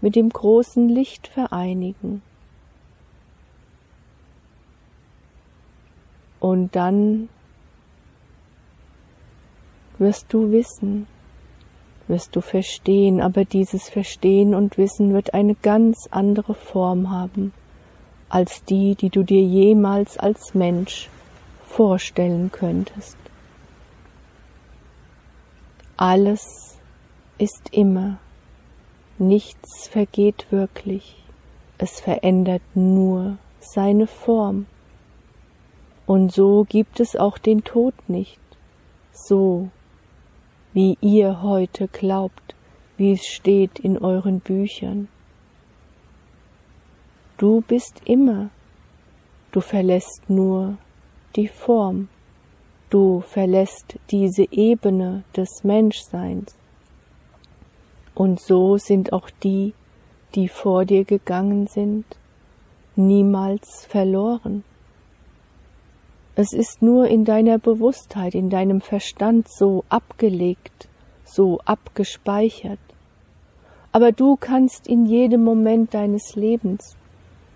mit 0.00 0.16
dem 0.16 0.30
großen 0.30 0.88
Licht 0.88 1.28
vereinigen. 1.28 2.22
Und 6.38 6.74
dann 6.74 7.28
wirst 9.98 10.32
du 10.32 10.50
wissen, 10.52 11.06
wirst 12.08 12.34
du 12.34 12.40
verstehen, 12.40 13.20
aber 13.20 13.44
dieses 13.44 13.90
Verstehen 13.90 14.54
und 14.54 14.78
Wissen 14.78 15.12
wird 15.12 15.34
eine 15.34 15.54
ganz 15.54 16.08
andere 16.10 16.54
Form 16.54 17.10
haben 17.10 17.52
als 18.30 18.64
die, 18.64 18.94
die 18.94 19.10
du 19.10 19.24
dir 19.24 19.42
jemals 19.42 20.16
als 20.16 20.54
Mensch 20.54 21.10
vorstellen 21.66 22.50
könntest. 22.50 23.16
Alles 25.96 26.78
ist 27.38 27.68
immer, 27.72 28.18
nichts 29.20 29.88
vergeht 29.88 30.46
wirklich, 30.50 31.22
es 31.78 32.00
verändert 32.00 32.62
nur 32.74 33.38
seine 33.60 34.06
Form. 34.06 34.66
Und 36.06 36.32
so 36.32 36.66
gibt 36.68 36.98
es 36.98 37.14
auch 37.14 37.38
den 37.38 37.62
Tod 37.62 37.94
nicht, 38.08 38.40
so 39.12 39.68
wie 40.72 40.98
ihr 41.00 41.42
heute 41.42 41.88
glaubt, 41.88 42.54
wie 42.96 43.12
es 43.12 43.26
steht 43.26 43.78
in 43.78 43.98
euren 43.98 44.40
Büchern. 44.40 45.08
Du 47.38 47.62
bist 47.62 48.02
immer, 48.04 48.50
du 49.52 49.60
verlässt 49.60 50.28
nur 50.28 50.76
die 51.36 51.48
Form, 51.48 52.08
du 52.90 53.20
verlässt 53.20 53.98
diese 54.10 54.46
Ebene 54.50 55.24
des 55.36 55.64
Menschseins. 55.64 56.59
Und 58.20 58.38
so 58.38 58.76
sind 58.76 59.14
auch 59.14 59.30
die, 59.42 59.72
die 60.34 60.48
vor 60.48 60.84
dir 60.84 61.06
gegangen 61.06 61.68
sind, 61.68 62.04
niemals 62.94 63.86
verloren. 63.86 64.62
Es 66.34 66.52
ist 66.52 66.82
nur 66.82 67.08
in 67.08 67.24
deiner 67.24 67.56
Bewusstheit, 67.58 68.34
in 68.34 68.50
deinem 68.50 68.82
Verstand 68.82 69.48
so 69.48 69.84
abgelegt, 69.88 70.86
so 71.24 71.60
abgespeichert. 71.64 72.78
Aber 73.90 74.12
du 74.12 74.36
kannst 74.36 74.86
in 74.86 75.06
jedem 75.06 75.42
Moment 75.42 75.94
deines 75.94 76.36
Lebens 76.36 76.98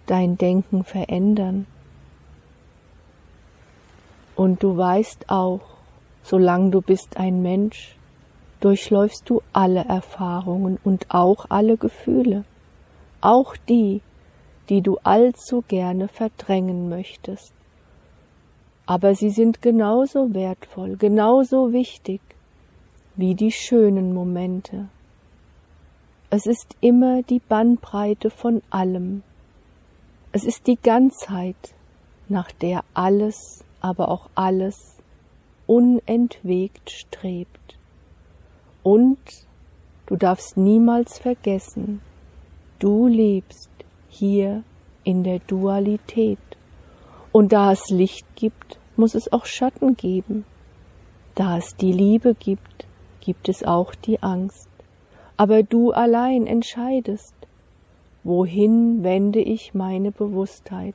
dein 0.07 0.39
Denken 0.39 0.83
verändern. 0.83 1.67
Und 4.35 4.63
du 4.63 4.79
weißt 4.79 5.29
auch, 5.29 5.61
solange 6.23 6.71
du 6.71 6.81
bist 6.81 7.19
ein 7.19 7.43
Mensch, 7.43 7.94
durchläufst 8.65 9.29
du 9.29 9.43
alle 9.53 9.85
Erfahrungen 9.85 10.79
und 10.83 11.11
auch 11.11 11.47
alle 11.51 11.77
Gefühle, 11.77 12.45
auch 13.21 13.57
die, 13.69 14.01
die 14.71 14.81
du 14.81 14.97
allzu 15.03 15.63
gerne 15.69 16.09
verdrängen 16.09 16.89
möchtest. 16.89 17.53
Aber 18.87 19.15
sie 19.15 19.29
sind 19.29 19.61
genauso 19.61 20.33
wertvoll, 20.33 20.97
genauso 20.97 21.73
wichtig 21.75 22.23
wie 23.17 23.35
die 23.35 23.53
schönen 23.53 24.15
Momente. 24.15 24.89
Es 26.31 26.47
ist 26.47 26.75
immer 26.81 27.23
die 27.23 27.41
Bandbreite 27.41 28.31
von 28.31 28.63
allem, 28.71 29.23
es 30.33 30.45
ist 30.45 30.67
die 30.67 30.79
Ganzheit, 30.83 31.75
nach 32.29 32.51
der 32.51 32.83
alles, 32.95 33.63
aber 33.81 34.09
auch 34.09 34.31
alles 34.35 34.97
unentwegt 35.67 36.91
strebt. 36.91 37.74
Und 38.85 39.19
du 40.07 40.15
darfst 40.15 40.57
niemals 40.57 41.19
vergessen, 41.19 42.01
du 42.79 43.09
lebst 43.09 43.71
hier 44.09 44.63
in 45.03 45.25
der 45.25 45.41
Dualität. 45.41 46.39
Und 47.33 47.53
da 47.53 47.73
es 47.73 47.91
Licht 47.91 48.27
gibt, 48.37 48.79
muss 48.97 49.17
es 49.17 49.33
auch 49.33 49.47
Schatten 49.47 49.97
geben. 49.97 50.45
Da 51.35 51.59
es 51.59 51.75
die 51.75 51.93
Liebe 51.93 52.37
gibt, 52.37 52.87
gibt 53.21 53.49
es 53.49 53.65
auch 53.65 53.93
die 53.97 54.23
Angst. 54.23 54.69
Aber 55.37 55.65
du 55.65 55.91
allein 55.91 56.47
entscheidest, 56.47 57.35
Wohin 58.27 59.05
wende 59.05 59.39
ich 59.39 59.75
meine 59.75 60.11
Bewusstheit? 60.11 60.95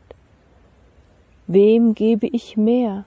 Wem 1.45 1.93
gebe 1.93 2.25
ich 2.25 2.57
mehr 2.57 3.05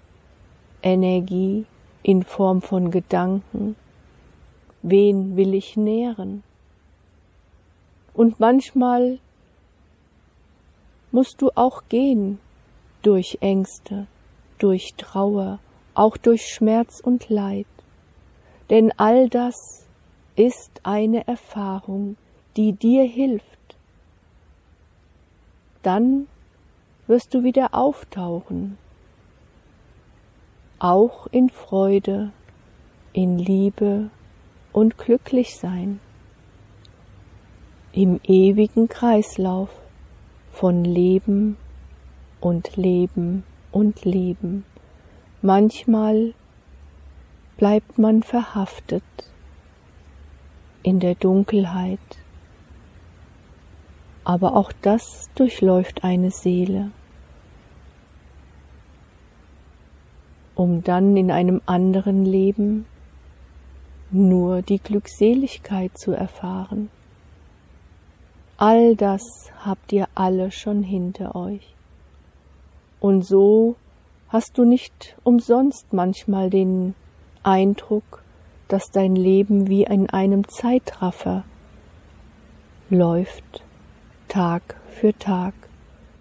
Energie 0.81 1.67
in 2.05 2.23
Form 2.23 2.63
von 2.63 2.93
Gedanken? 2.93 3.75
Wen 4.83 5.37
will 5.37 5.55
ich 5.55 5.77
nähren? 5.77 6.43
Und 8.15 8.41
manchmal 8.41 9.21
musst 11.13 11.41
du 11.41 11.51
auch 11.55 11.85
gehen 11.89 12.41
durch 13.03 13.39
Ängste, 13.41 14.07
durch 14.59 14.95
Trauer, 14.97 15.61
auch 15.95 16.17
durch 16.17 16.49
Schmerz 16.49 17.01
und 17.01 17.29
Leid. 17.29 17.67
Denn 18.71 18.93
all 18.97 19.29
das 19.29 19.87
ist 20.35 20.81
eine 20.83 21.27
Erfahrung, 21.27 22.17
die 22.57 22.73
dir 22.73 23.05
hilft, 23.05 23.77
dann 25.83 26.27
wirst 27.07 27.35
du 27.35 27.45
wieder 27.45 27.75
auftauchen, 27.75 28.79
auch 30.79 31.27
in 31.29 31.51
Freude, 31.51 32.33
in 33.13 33.39
Liebe 33.39 34.11
und 34.73 34.99
glücklich 34.99 35.57
sein, 35.57 36.01
im 37.93 38.21
ewigen 38.25 38.89
Kreislauf 38.89 39.69
von 40.51 40.85
Leben 40.85 41.57
und 42.41 42.77
Leben 42.77 43.45
und 43.71 44.05
Leben. 44.05 44.65
Manchmal 45.43 46.35
bleibt 47.57 47.99
man 47.99 48.23
verhaftet 48.23 49.05
in 50.83 51.01
der 51.01 51.15
Dunkelheit, 51.15 52.01
aber 54.25 54.57
auch 54.57 54.73
das 54.83 55.31
durchläuft 55.35 56.05
eine 56.05 56.31
Seele, 56.31 56.91
um 60.55 60.83
dann 60.83 61.17
in 61.17 61.31
einem 61.31 61.61
anderen 61.67 62.25
Leben 62.25 62.87
nur 64.13 64.63
die 64.63 64.79
Glückseligkeit 64.79 65.97
zu 65.99 66.13
erfahren. 66.13 66.91
All 68.57 68.95
das 68.95 69.23
habt 69.65 69.93
ihr 69.93 70.07
alle 70.15 70.53
schon 70.53 70.83
hinter 70.83 71.35
euch. 71.35 71.75
Und 73.01 73.23
so 73.27 73.77
hast 74.29 74.57
du 74.57 74.65
nicht 74.65 75.17
umsonst 75.25 75.93
manchmal 75.93 76.51
den 76.51 76.95
Eindruck, 77.43 78.23
dass 78.69 78.91
dein 78.91 79.17
Leben 79.17 79.69
wie 79.69 79.83
in 79.83 80.09
einem 80.09 80.49
Zeitraffer 80.49 81.45
läuft 82.89 83.65
Tag 84.29 84.77
für 84.89 85.13
Tag. 85.19 85.53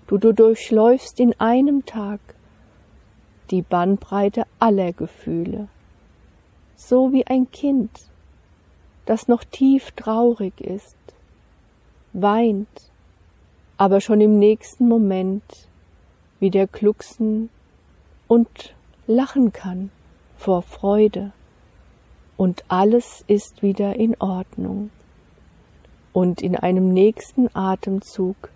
Du, 0.08 0.18
du 0.18 0.34
durchläufst 0.34 1.20
in 1.20 1.40
einem 1.40 1.86
Tag 1.86 2.20
die 3.52 3.62
Bandbreite 3.62 4.44
aller 4.60 4.92
Gefühle, 4.92 5.68
so 6.82 7.14
wie 7.14 7.26
ein 7.28 7.52
Kind, 7.52 7.92
das 9.06 9.28
noch 9.28 9.44
tief 9.44 9.92
traurig 9.92 10.60
ist, 10.60 10.98
weint, 12.14 12.92
aber 13.78 14.02
schon 14.02 14.20
im 14.20 14.40
nächsten 14.40 14.88
Moment 14.88 15.44
wieder 16.40 16.66
glucksen 16.68 17.50
und 18.28 18.74
lachen 19.08 19.54
kann 19.54 19.92
vor 20.38 20.64
Freude, 20.64 21.34
und 22.36 22.64
alles 22.70 23.24
ist 23.28 23.62
wieder 23.62 23.96
in 23.98 24.16
Ordnung 24.20 24.90
und 26.12 26.42
in 26.42 26.56
einem 26.56 26.92
nächsten 26.92 27.56
Atemzug 27.56 28.50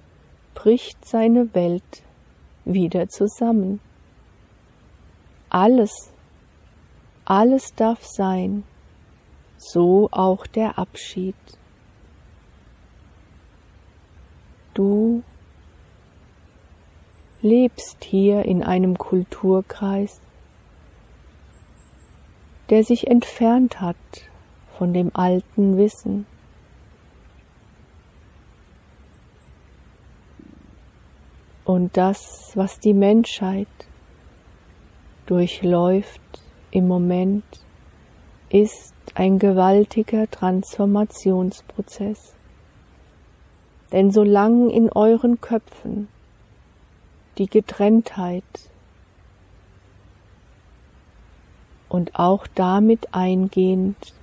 bricht 0.55 1.05
seine 1.05 1.53
Welt 1.53 2.01
wieder 2.63 3.07
zusammen. 3.07 3.79
Alles, 5.49 6.11
alles 7.25 7.73
darf 7.75 8.03
sein, 8.03 8.63
so 9.57 10.09
auch 10.11 10.45
der 10.45 10.77
Abschied. 10.77 11.35
Du 14.75 15.23
lebst 17.41 18.03
hier 18.03 18.45
in 18.45 18.63
einem 18.63 18.97
Kulturkreis, 18.97 20.21
der 22.69 22.83
sich 22.83 23.07
entfernt 23.07 23.81
hat 23.81 23.95
von 24.77 24.93
dem 24.93 25.11
alten 25.15 25.77
Wissen. 25.77 26.25
Und 31.63 31.97
das, 31.97 32.51
was 32.53 32.79
die 32.79 32.93
Menschheit 32.93 33.67
durchläuft 35.25 36.21
im 36.75 36.87
Moment, 36.89 37.45
ist 38.49 38.93
ein 39.13 39.39
gewaltiger 39.39 40.29
Transformationsprozess. 40.29 42.33
Denn 43.93 44.11
solange 44.11 44.73
in 44.73 44.91
euren 44.91 45.39
Köpfen 45.39 46.09
die 47.37 47.47
Getrenntheit 47.47 48.43
und 51.87 52.19
auch 52.19 52.45
damit 52.55 53.13
eingehend 53.13 54.13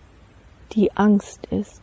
die 0.73 0.93
Angst 0.93 1.47
ist, 1.47 1.81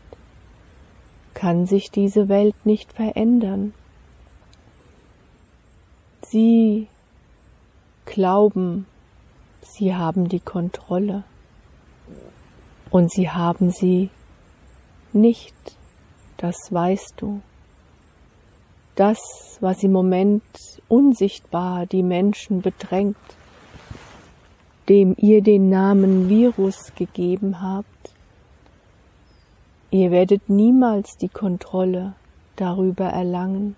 kann 1.34 1.66
sich 1.66 1.90
diese 1.90 2.30
Welt 2.30 2.64
nicht 2.64 2.94
verändern. 2.94 3.74
Sie 6.22 6.86
glauben, 8.06 8.86
sie 9.74 9.96
haben 9.96 10.30
die 10.30 10.40
Kontrolle 10.40 11.24
und 12.90 13.12
sie 13.12 13.30
haben 13.30 13.72
sie 13.72 14.10
nicht, 15.14 15.56
das 16.38 16.56
weißt 16.72 17.16
du. 17.18 17.42
Das, 18.96 19.20
was 19.62 19.84
im 19.84 19.92
Moment 19.92 20.44
unsichtbar 20.88 21.86
die 21.86 22.04
Menschen 22.04 22.62
bedrängt, 22.62 23.18
dem 24.90 25.16
ihr 25.18 25.42
den 25.42 25.70
Namen 25.70 26.28
Virus 26.28 26.94
gegeben 26.96 27.62
habt, 27.62 28.14
ihr 29.92 30.12
werdet 30.12 30.50
niemals 30.50 31.16
die 31.18 31.30
Kontrolle 31.30 32.14
darüber 32.56 33.06
erlangen. 33.06 33.76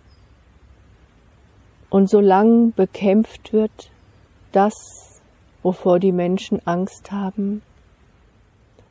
Und 1.89 2.09
solange 2.09 2.71
bekämpft 2.71 3.51
wird 3.51 3.91
das, 4.53 5.10
wovor 5.63 5.99
die 5.99 6.11
Menschen 6.11 6.65
Angst 6.65 7.11
haben, 7.11 7.61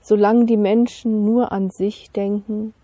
solange 0.01 0.47
die 0.47 0.57
Menschen 0.57 1.25
nur 1.25 1.53
an 1.53 1.71
sich 1.71 2.11
denken 2.11 2.75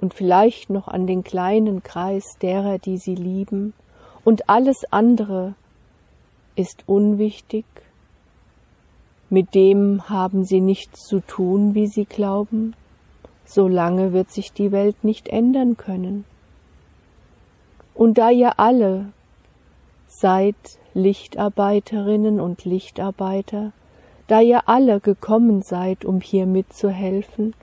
und 0.00 0.14
vielleicht 0.14 0.70
noch 0.70 0.88
an 0.88 1.06
den 1.06 1.22
kleinen 1.22 1.82
Kreis 1.82 2.24
derer, 2.40 2.78
die 2.78 2.98
sie 2.98 3.14
lieben, 3.14 3.74
und 4.24 4.48
alles 4.48 4.84
andere 4.90 5.54
ist 6.56 6.84
unwichtig, 6.86 7.64
mit 9.30 9.54
dem 9.54 10.08
haben 10.08 10.44
sie 10.44 10.60
nichts 10.60 11.06
zu 11.06 11.20
tun, 11.20 11.74
wie 11.74 11.86
sie 11.86 12.04
glauben, 12.04 12.74
solange 13.44 14.12
wird 14.12 14.30
sich 14.30 14.52
die 14.52 14.72
Welt 14.72 15.04
nicht 15.04 15.28
ändern 15.28 15.76
können. 15.76 16.24
Und 17.94 18.18
da 18.18 18.30
ihr 18.30 18.58
alle 18.58 19.12
seid 20.10 20.56
Lichtarbeiterinnen 20.92 22.40
und 22.40 22.64
Lichtarbeiter, 22.64 23.72
da 24.26 24.40
ihr 24.40 24.68
alle 24.68 25.00
gekommen 25.00 25.62
seid, 25.62 26.04
um 26.04 26.20
hier 26.20 26.46
mitzuhelfen, 26.46 27.54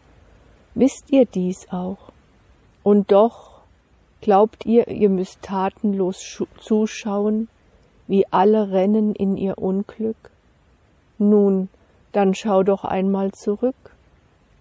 wisst 0.74 1.12
ihr 1.12 1.26
dies 1.26 1.68
auch. 1.72 1.98
Und 2.84 3.12
doch 3.12 3.60
glaubt 4.22 4.66
ihr, 4.66 4.88
ihr 4.88 5.10
müsst 5.10 5.42
tatenlos 5.42 6.42
zuschauen, 6.58 7.50
wie 8.08 8.26
alle 8.32 8.72
rennen 8.72 9.14
in 9.14 9.36
ihr 9.36 9.58
Unglück? 9.58 10.32
Nun, 11.18 11.68
dann 12.14 12.34
schau 12.34 12.64
doch 12.64 12.86
einmal 12.86 13.34
zurück 13.34 13.76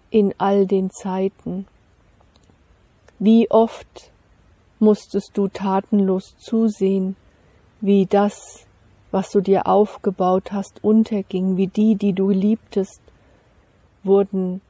in 0.09 0.33
all 0.37 0.67
den 0.67 0.91
Zeiten. 0.91 1.65
Wie 3.19 3.49
oft 3.49 4.11
musstest 4.79 5.31
du 5.35 5.47
tatenlos 5.47 6.35
zusehen, 6.37 7.15
wie 7.81 8.05
das, 8.05 8.65
was 9.11 9.31
du 9.31 9.41
dir 9.41 9.67
aufgebaut 9.67 10.51
hast, 10.51 10.83
unterging, 10.83 11.57
wie 11.57 11.67
die, 11.67 11.95
die 11.95 12.13
du 12.13 12.29
liebtest, 12.29 13.01
wurden 14.03 14.61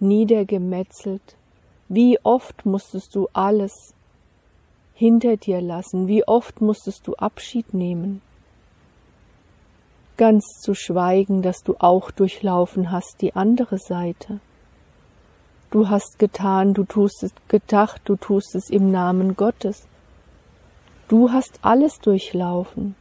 niedergemetzelt. 0.00 1.36
Wie 1.88 2.18
oft 2.22 2.64
musstest 2.66 3.14
du 3.14 3.28
alles 3.32 3.94
hinter 4.94 5.36
dir 5.36 5.60
lassen, 5.60 6.08
wie 6.08 6.26
oft 6.26 6.60
musstest 6.60 7.06
du 7.06 7.14
Abschied 7.14 7.74
nehmen 7.74 8.22
ganz 10.16 10.60
zu 10.60 10.74
schweigen, 10.74 11.42
dass 11.42 11.62
du 11.62 11.76
auch 11.78 12.10
durchlaufen 12.10 12.90
hast 12.90 13.20
die 13.20 13.34
andere 13.34 13.78
Seite. 13.78 14.40
Du 15.70 15.88
hast 15.88 16.18
getan, 16.18 16.72
du 16.74 16.84
tust 16.84 17.24
es 17.24 17.32
gedacht, 17.48 18.02
du 18.04 18.16
tust 18.16 18.54
es 18.54 18.70
im 18.70 18.90
Namen 18.90 19.34
Gottes. 19.34 19.88
Du 21.06 21.30
hast 21.30 21.58
alles 21.60 22.00
durchlaufen, 22.00 22.94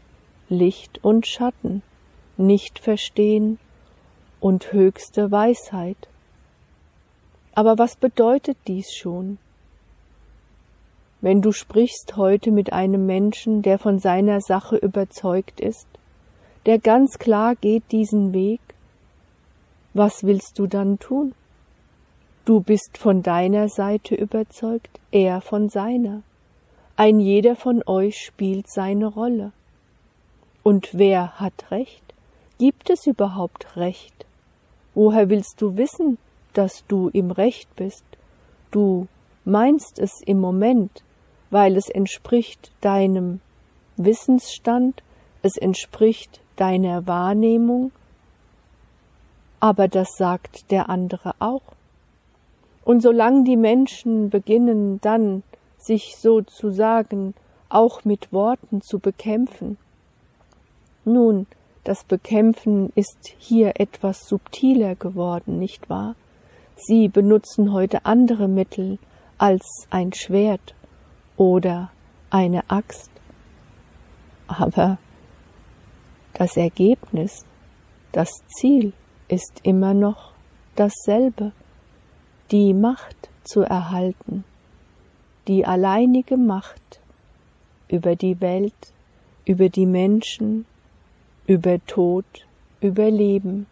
Licht 0.49 1.01
und 1.03 1.25
Schatten, 1.25 1.83
nicht 2.35 2.79
verstehen 2.79 3.59
und 4.41 4.73
höchste 4.73 5.31
Weisheit. 5.31 6.09
Aber 7.55 7.77
was 7.77 7.95
bedeutet 7.95 8.57
dies 8.67 8.93
schon? 8.93 9.37
Wenn 11.21 11.41
du 11.41 11.53
sprichst 11.53 12.17
heute 12.17 12.51
mit 12.51 12.73
einem 12.73 13.05
Menschen, 13.05 13.61
der 13.61 13.79
von 13.79 13.99
seiner 13.99 14.41
Sache 14.41 14.75
überzeugt 14.75 15.61
ist, 15.61 15.87
der 16.65 16.79
ganz 16.79 17.19
klar 17.19 17.55
geht 17.55 17.83
diesen 17.93 18.33
Weg, 18.33 18.59
was 19.93 20.23
willst 20.23 20.59
du 20.59 20.67
dann 20.67 20.99
tun? 20.99 21.33
Du 22.43 22.59
bist 22.59 22.97
von 22.97 23.23
deiner 23.23 23.69
Seite 23.69 24.15
überzeugt, 24.15 24.99
er 25.11 25.39
von 25.39 25.69
seiner. 25.69 26.21
Ein 26.95 27.19
jeder 27.19 27.55
von 27.55 27.81
euch 27.87 28.19
spielt 28.23 28.69
seine 28.69 29.07
Rolle. 29.07 29.51
Und 30.61 30.89
wer 30.93 31.39
hat 31.39 31.71
Recht? 31.71 32.03
Gibt 32.59 32.91
es 32.91 33.07
überhaupt 33.07 33.75
Recht? 33.75 34.27
Woher 34.93 35.29
willst 35.29 35.59
du 35.59 35.75
wissen, 35.75 36.19
dass 36.53 36.85
du 36.87 37.09
im 37.09 37.31
Recht 37.31 37.75
bist? 37.75 38.05
Du 38.69 39.07
meinst 39.43 39.97
es 39.97 40.21
im 40.23 40.39
Moment, 40.39 41.03
weil 41.49 41.77
es 41.77 41.89
entspricht 41.89 42.71
deinem 42.81 43.41
Wissensstand, 43.97 45.01
es 45.41 45.57
entspricht 45.57 46.41
deiner 46.57 47.07
Wahrnehmung, 47.07 47.91
aber 49.59 49.87
das 49.87 50.09
sagt 50.15 50.69
der 50.69 50.89
andere 50.89 51.33
auch. 51.39 51.63
Und 52.85 53.01
solange 53.01 53.45
die 53.45 53.57
Menschen 53.57 54.29
beginnen 54.29 55.01
dann, 55.01 55.41
sich 55.83 56.17
sozusagen 56.17 57.33
auch 57.69 58.05
mit 58.05 58.31
Worten 58.31 58.81
zu 58.81 58.99
bekämpfen, 58.99 59.77
nun, 61.05 61.47
das 61.83 62.05
Bekämpfen 62.05 62.93
ist 62.95 63.33
hier 63.37 63.73
etwas 63.79 64.25
subtiler 64.25 64.95
geworden, 64.95 65.59
nicht 65.59 65.89
wahr? 65.89 66.15
Sie 66.77 67.09
benutzen 67.09 67.73
heute 67.73 68.05
andere 68.05 68.47
Mittel 68.47 68.99
als 69.37 69.65
ein 69.89 70.13
Schwert 70.13 70.75
oder 71.35 71.91
eine 72.29 72.69
Axt. 72.69 73.11
Aber 74.47 74.97
das 76.33 76.55
Ergebnis, 76.55 77.45
das 78.13 78.29
Ziel 78.47 78.93
ist 79.27 79.59
immer 79.63 79.93
noch 79.93 80.31
dasselbe, 80.75 81.51
die 82.51 82.73
Macht 82.73 83.29
zu 83.43 83.61
erhalten, 83.61 84.45
die 85.47 85.65
alleinige 85.65 86.37
Macht 86.37 86.99
über 87.87 88.15
die 88.15 88.39
Welt, 88.41 88.93
über 89.45 89.69
die 89.69 89.85
Menschen, 89.85 90.65
über 91.45 91.83
Tod, 91.85 92.25
über 92.79 93.11
Leben. 93.11 93.67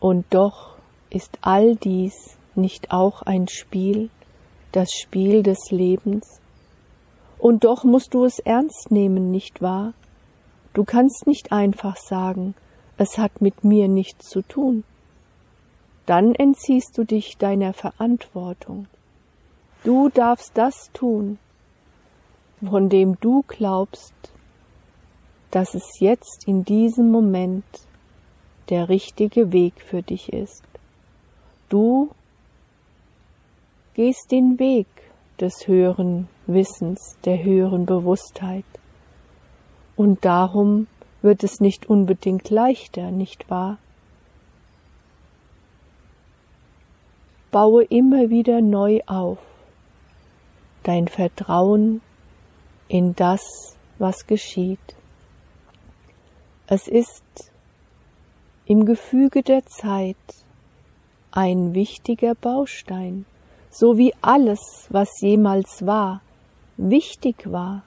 Und 0.00 0.26
doch 0.30 0.76
ist 1.10 1.38
all 1.40 1.76
dies 1.76 2.36
nicht 2.54 2.90
auch 2.90 3.22
ein 3.22 3.48
Spiel, 3.48 4.10
das 4.72 4.92
Spiel 4.92 5.42
des 5.42 5.70
Lebens? 5.70 6.40
Und 7.38 7.64
doch 7.64 7.84
musst 7.84 8.14
du 8.14 8.24
es 8.24 8.38
ernst 8.38 8.90
nehmen, 8.90 9.30
nicht 9.30 9.62
wahr? 9.62 9.94
Du 10.72 10.84
kannst 10.84 11.26
nicht 11.26 11.52
einfach 11.52 11.96
sagen, 11.96 12.54
es 12.96 13.18
hat 13.18 13.40
mit 13.40 13.64
mir 13.64 13.88
nichts 13.88 14.28
zu 14.28 14.42
tun. 14.42 14.84
Dann 16.06 16.34
entziehst 16.34 16.98
du 16.98 17.04
dich 17.04 17.38
deiner 17.38 17.72
Verantwortung. 17.72 18.86
Du 19.84 20.08
darfst 20.08 20.52
das 20.54 20.90
tun, 20.94 21.38
von 22.66 22.88
dem 22.88 23.20
du 23.20 23.44
glaubst, 23.46 24.14
dass 25.50 25.74
es 25.74 26.00
jetzt 26.00 26.48
in 26.48 26.64
diesem 26.64 27.10
Moment 27.10 27.66
der 28.70 28.88
richtige 28.88 29.52
Weg 29.52 29.74
für 29.82 30.02
dich 30.02 30.32
ist. 30.32 30.64
Du 31.68 32.08
gehst 33.92 34.32
den 34.32 34.58
Weg 34.58 34.86
des 35.38 35.66
höheren 35.66 36.28
Wissens, 36.46 37.18
der 37.26 37.44
höheren 37.44 37.84
Bewusstheit. 37.84 38.64
Und 39.96 40.24
darum 40.24 40.86
wird 41.20 41.44
es 41.44 41.60
nicht 41.60 41.90
unbedingt 41.90 42.48
leichter, 42.48 43.10
nicht 43.10 43.50
wahr? 43.50 43.76
Baue 47.50 47.84
immer 47.84 48.30
wieder 48.30 48.62
neu 48.62 49.00
auf 49.06 49.53
dein 50.84 51.08
Vertrauen 51.08 52.00
in 52.88 53.14
das, 53.16 53.76
was 53.98 54.26
geschieht. 54.26 54.96
Es 56.66 56.88
ist 56.88 57.24
im 58.66 58.86
Gefüge 58.86 59.42
der 59.42 59.66
Zeit 59.66 60.16
ein 61.32 61.74
wichtiger 61.74 62.34
Baustein, 62.34 63.26
so 63.70 63.98
wie 63.98 64.14
alles, 64.20 64.86
was 64.90 65.20
jemals 65.20 65.84
war, 65.84 66.22
wichtig 66.76 67.50
war 67.50 67.82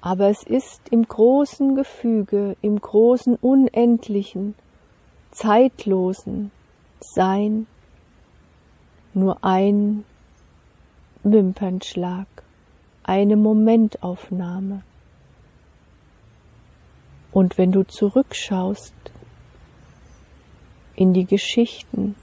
aber 0.00 0.28
es 0.28 0.42
ist 0.42 0.80
im 0.90 1.06
großen 1.06 1.74
Gefüge, 1.74 2.56
im 2.62 2.80
großen 2.80 3.36
unendlichen, 3.36 4.54
zeitlosen 5.30 6.50
Sein 7.00 7.66
nur 9.12 9.44
ein 9.44 10.04
Wimpernschlag, 11.22 12.26
eine 13.02 13.36
Momentaufnahme. 13.36 14.82
Und 17.32 17.58
wenn 17.58 17.72
du 17.72 17.82
zurückschaust 17.82 18.94
in 20.96 21.12
die 21.12 21.26
Geschichten, 21.26 22.16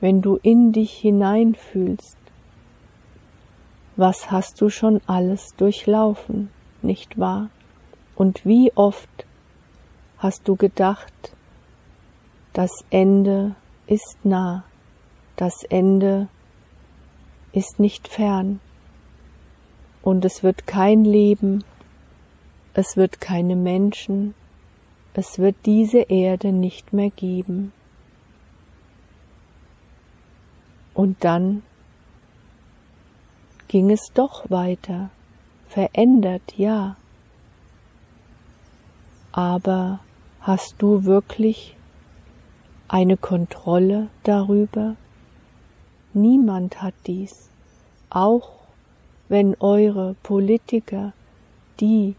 wenn 0.00 0.22
du 0.22 0.36
in 0.42 0.72
dich 0.72 0.92
hineinfühlst, 0.92 2.16
was 3.96 4.30
hast 4.30 4.60
du 4.60 4.70
schon 4.70 5.00
alles 5.06 5.54
durchlaufen, 5.56 6.50
nicht 6.82 7.18
wahr? 7.18 7.50
Und 8.14 8.46
wie 8.46 8.72
oft 8.74 9.26
hast 10.18 10.48
du 10.48 10.56
gedacht, 10.56 11.34
das 12.52 12.70
Ende 12.90 13.56
ist 13.86 14.16
nah, 14.24 14.64
das 15.36 15.62
Ende 15.64 16.28
ist 17.52 17.78
nicht 17.78 18.08
fern, 18.08 18.60
und 20.02 20.24
es 20.24 20.44
wird 20.44 20.68
kein 20.68 21.04
Leben, 21.04 21.64
es 22.74 22.96
wird 22.96 23.20
keine 23.20 23.56
Menschen, 23.56 24.34
es 25.14 25.38
wird 25.38 25.56
diese 25.66 25.98
Erde 25.98 26.52
nicht 26.52 26.92
mehr 26.92 27.10
geben. 27.10 27.72
Und 30.94 31.24
dann 31.24 31.62
ging 33.66 33.90
es 33.90 34.12
doch 34.14 34.48
weiter, 34.48 35.10
verändert, 35.66 36.56
ja. 36.56 36.96
Aber 39.32 39.98
hast 40.40 40.76
du 40.78 41.04
wirklich 41.04 41.76
eine 42.86 43.16
Kontrolle 43.16 44.08
darüber? 44.22 44.94
Niemand 46.16 46.80
hat 46.80 46.94
dies, 47.06 47.50
auch 48.08 48.52
wenn 49.28 49.54
eure 49.60 50.16
Politiker, 50.22 51.12
die, 51.78 52.16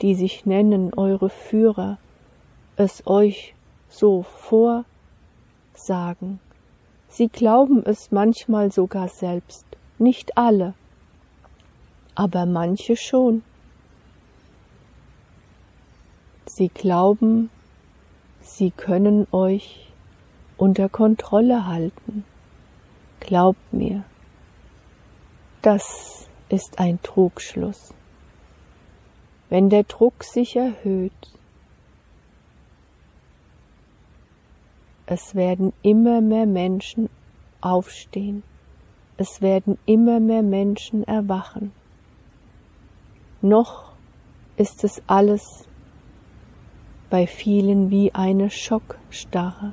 die 0.00 0.14
sich 0.14 0.46
nennen 0.46 0.94
eure 0.94 1.30
Führer, 1.30 1.98
es 2.76 3.04
euch 3.08 3.56
so 3.88 4.22
vorsagen. 4.22 4.86
Sie 7.08 7.26
glauben 7.26 7.84
es 7.84 8.12
manchmal 8.12 8.70
sogar 8.70 9.08
selbst, 9.08 9.66
nicht 9.98 10.38
alle, 10.38 10.74
aber 12.14 12.46
manche 12.46 12.94
schon. 12.94 13.42
Sie 16.46 16.68
glauben, 16.68 17.50
sie 18.42 18.70
können 18.70 19.26
euch 19.32 19.88
unter 20.56 20.88
Kontrolle 20.88 21.66
halten. 21.66 22.24
Glaubt 23.20 23.72
mir, 23.72 24.04
das 25.62 26.28
ist 26.48 26.78
ein 26.78 27.00
Trugschluss. 27.02 27.94
Wenn 29.48 29.68
der 29.68 29.84
Druck 29.84 30.24
sich 30.24 30.56
erhöht, 30.56 31.12
es 35.06 35.34
werden 35.34 35.72
immer 35.82 36.20
mehr 36.20 36.46
Menschen 36.46 37.08
aufstehen, 37.60 38.42
es 39.16 39.42
werden 39.42 39.78
immer 39.86 40.18
mehr 40.20 40.42
Menschen 40.42 41.04
erwachen 41.04 41.72
noch 43.42 43.92
ist 44.56 44.84
es 44.84 45.02
alles 45.06 45.66
bei 47.08 47.26
vielen 47.26 47.90
wie 47.90 48.14
eine 48.14 48.50
Schockstarre. 48.50 49.72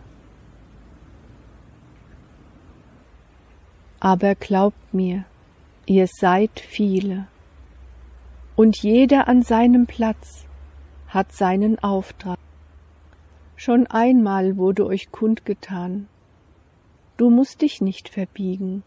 Aber 3.99 4.35
glaubt 4.35 4.93
mir, 4.93 5.25
ihr 5.85 6.07
seid 6.07 6.59
viele, 6.59 7.27
und 8.55 8.81
jeder 8.81 9.27
an 9.27 9.41
seinem 9.41 9.85
Platz 9.85 10.45
hat 11.07 11.31
seinen 11.31 11.79
Auftrag. 11.79 12.37
Schon 13.55 13.87
einmal 13.87 14.57
wurde 14.57 14.85
euch 14.85 15.11
kundgetan, 15.11 16.07
du 17.17 17.29
musst 17.29 17.61
dich 17.61 17.81
nicht 17.81 18.09
verbiegen, 18.09 18.83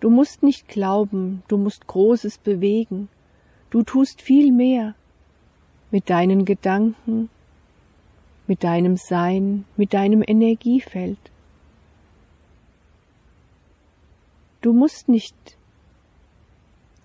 du 0.00 0.10
musst 0.10 0.42
nicht 0.42 0.68
glauben, 0.68 1.42
du 1.48 1.56
musst 1.56 1.86
Großes 1.86 2.38
bewegen, 2.38 3.08
Du 3.70 3.84
tust 3.84 4.20
viel 4.20 4.50
mehr 4.50 4.96
mit 5.92 6.10
deinen 6.10 6.44
Gedanken, 6.44 7.30
mit 8.48 8.64
deinem 8.64 8.96
Sein, 8.96 9.64
mit 9.76 9.94
deinem 9.94 10.24
Energiefeld. 10.26 11.29
Du 14.60 14.72
musst 14.72 15.08
nicht 15.08 15.34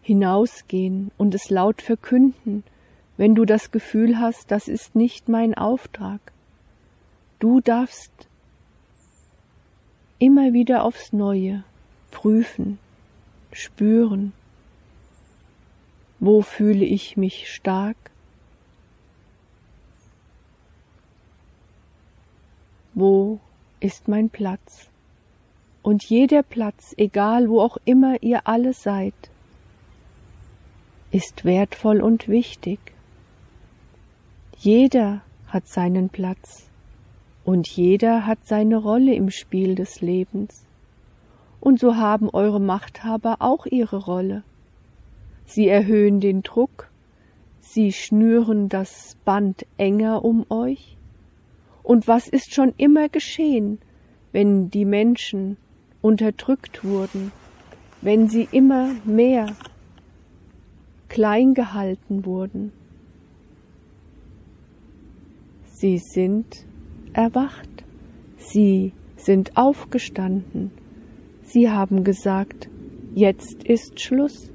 hinausgehen 0.01 1.11
und 1.17 1.33
es 1.33 1.49
laut 1.49 1.81
verkünden, 1.81 2.63
wenn 3.17 3.33
du 3.33 3.45
das 3.45 3.71
Gefühl 3.71 4.19
hast, 4.19 4.51
das 4.51 4.67
ist 4.67 4.95
nicht 4.95 5.29
mein 5.29 5.53
Auftrag. 5.53 6.19
Du 7.39 7.61
darfst 7.61 8.11
immer 10.19 10.53
wieder 10.53 10.83
aufs 10.83 11.13
Neue 11.13 11.63
prüfen, 12.11 12.77
spüren, 13.51 14.33
wo 16.19 16.41
fühle 16.41 16.85
ich 16.85 17.17
mich 17.17 17.53
stark? 17.53 17.97
Wo 22.93 23.39
ist 23.79 24.07
mein 24.07 24.29
Platz? 24.29 24.89
Und 25.85 26.03
jeder 26.05 26.41
Platz, 26.41 26.95
egal 26.97 27.47
wo 27.47 27.61
auch 27.61 27.77
immer 27.85 28.23
ihr 28.23 28.47
alle 28.47 28.73
seid, 28.73 29.13
ist 31.11 31.45
wertvoll 31.45 32.01
und 32.01 32.27
wichtig. 32.27 32.79
Jeder 34.57 35.21
hat 35.45 35.67
seinen 35.67 36.09
Platz 36.09 36.67
und 37.43 37.67
jeder 37.67 38.25
hat 38.25 38.47
seine 38.47 38.77
Rolle 38.77 39.13
im 39.13 39.29
Spiel 39.29 39.75
des 39.75 40.01
Lebens. 40.01 40.65
Und 41.59 41.79
so 41.79 41.97
haben 41.97 42.31
eure 42.31 42.59
Machthaber 42.59 43.35
auch 43.37 43.67
ihre 43.67 43.97
Rolle. 44.05 44.41
Sie 45.45 45.67
erhöhen 45.67 46.19
den 46.19 46.41
Druck, 46.41 46.89
sie 47.59 47.93
schnüren 47.93 48.69
das 48.69 49.17
Band 49.23 49.67
enger 49.77 50.25
um 50.25 50.47
euch. 50.49 50.97
Und 51.83 52.07
was 52.07 52.27
ist 52.27 52.55
schon 52.55 52.73
immer 52.77 53.07
geschehen, 53.07 53.77
wenn 54.31 54.71
die 54.71 54.85
Menschen 54.85 55.57
unterdrückt 56.05 56.83
wurden, 56.83 57.31
wenn 58.01 58.27
sie 58.27 58.47
immer 58.51 58.91
mehr 59.05 59.47
klein 61.09 61.55
gehalten 61.55 62.25
wurden? 62.25 62.71
Sie 65.65 65.97
sind 65.97 66.45
erwacht, 67.13 67.83
sie 68.37 68.93
sind 69.17 69.57
aufgestanden, 69.57 70.69
sie 71.41 71.71
haben 71.71 72.03
gesagt, 72.03 72.69
jetzt 73.15 73.63
ist 73.63 73.99
Schluss. 73.99 74.51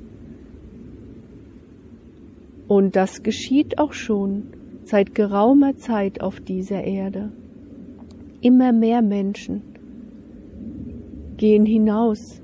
Und 2.69 2.95
das 2.95 3.25
geschieht 3.25 3.81
auch 3.81 3.93
schon 3.93 4.53
seit 4.85 5.17
geraumer 5.17 5.77
Zeit 5.77 6.21
auf 6.21 6.39
dieser 6.39 6.85
Erde. 6.85 7.33
Immer 8.41 8.71
mehr 8.73 9.03
Menschen 9.03 9.63
gehen 11.41 11.65
hinaus, 11.65 12.43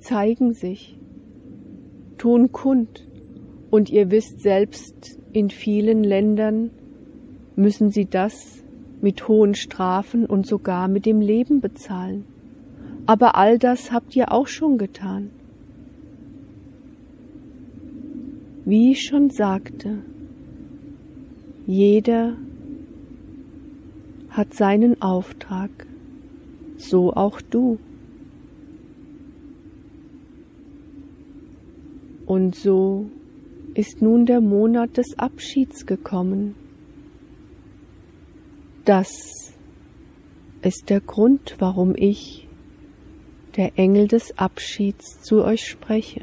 zeigen 0.00 0.54
sich, 0.54 0.98
tun 2.16 2.50
kund, 2.50 3.04
und 3.70 3.90
ihr 3.90 4.10
wisst 4.10 4.40
selbst, 4.40 5.18
in 5.34 5.50
vielen 5.50 6.02
Ländern 6.02 6.70
müssen 7.56 7.90
sie 7.90 8.06
das 8.06 8.64
mit 9.02 9.28
hohen 9.28 9.54
Strafen 9.54 10.24
und 10.24 10.46
sogar 10.46 10.88
mit 10.88 11.04
dem 11.04 11.20
Leben 11.20 11.60
bezahlen. 11.60 12.24
Aber 13.04 13.36
all 13.36 13.58
das 13.58 13.92
habt 13.92 14.16
ihr 14.16 14.32
auch 14.32 14.46
schon 14.46 14.78
getan. 14.78 15.30
Wie 18.64 18.92
ich 18.92 19.02
schon 19.02 19.28
sagte, 19.28 19.98
jeder 21.66 22.38
hat 24.30 24.54
seinen 24.54 25.02
Auftrag, 25.02 25.70
so 26.88 27.12
auch 27.12 27.40
du. 27.40 27.78
Und 32.26 32.54
so 32.54 33.06
ist 33.74 34.02
nun 34.02 34.26
der 34.26 34.40
Monat 34.40 34.96
des 34.96 35.18
Abschieds 35.18 35.86
gekommen. 35.86 36.54
Das 38.84 39.10
ist 40.62 40.90
der 40.90 41.00
Grund, 41.00 41.56
warum 41.58 41.94
ich, 41.96 42.48
der 43.56 43.78
Engel 43.78 44.08
des 44.08 44.38
Abschieds, 44.38 45.20
zu 45.22 45.44
euch 45.44 45.66
spreche, 45.66 46.22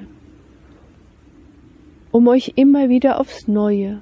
um 2.12 2.28
euch 2.28 2.54
immer 2.56 2.90
wieder 2.90 3.20
aufs 3.20 3.48
Neue 3.48 4.02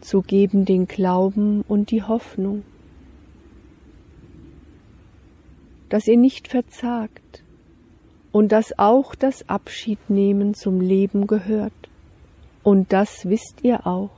zu 0.00 0.22
geben 0.22 0.64
den 0.64 0.86
Glauben 0.86 1.62
und 1.68 1.90
die 1.90 2.02
Hoffnung, 2.02 2.62
dass 5.90 6.06
ihr 6.06 6.16
nicht 6.16 6.48
verzagt 6.48 7.42
und 8.32 8.52
dass 8.52 8.78
auch 8.78 9.14
das 9.14 9.48
Abschiednehmen 9.48 10.54
zum 10.54 10.80
Leben 10.80 11.26
gehört. 11.26 11.72
Und 12.62 12.92
das 12.92 13.28
wisst 13.28 13.60
ihr 13.62 13.86
auch. 13.86 14.10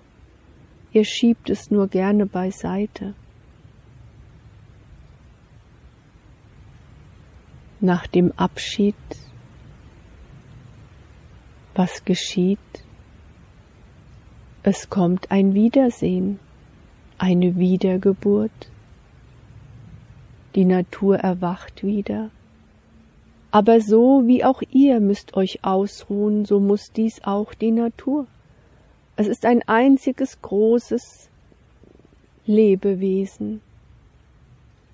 Ihr 0.92 1.04
schiebt 1.04 1.48
es 1.48 1.70
nur 1.70 1.88
gerne 1.88 2.26
beiseite. 2.26 3.14
Nach 7.80 8.06
dem 8.06 8.32
Abschied, 8.32 8.94
was 11.74 12.04
geschieht? 12.04 12.58
Es 14.62 14.90
kommt 14.90 15.30
ein 15.30 15.54
Wiedersehen, 15.54 16.38
eine 17.18 17.56
Wiedergeburt. 17.56 18.71
Die 20.54 20.64
Natur 20.64 21.18
erwacht 21.18 21.82
wieder. 21.82 22.30
Aber 23.50 23.80
so 23.80 24.26
wie 24.26 24.44
auch 24.44 24.62
ihr 24.70 25.00
müsst 25.00 25.34
euch 25.34 25.62
ausruhen, 25.62 26.44
so 26.44 26.60
muss 26.60 26.92
dies 26.92 27.22
auch 27.24 27.54
die 27.54 27.70
Natur. 27.70 28.26
Es 29.16 29.28
ist 29.28 29.44
ein 29.44 29.62
einziges 29.66 30.40
großes 30.40 31.28
Lebewesen. 32.46 33.60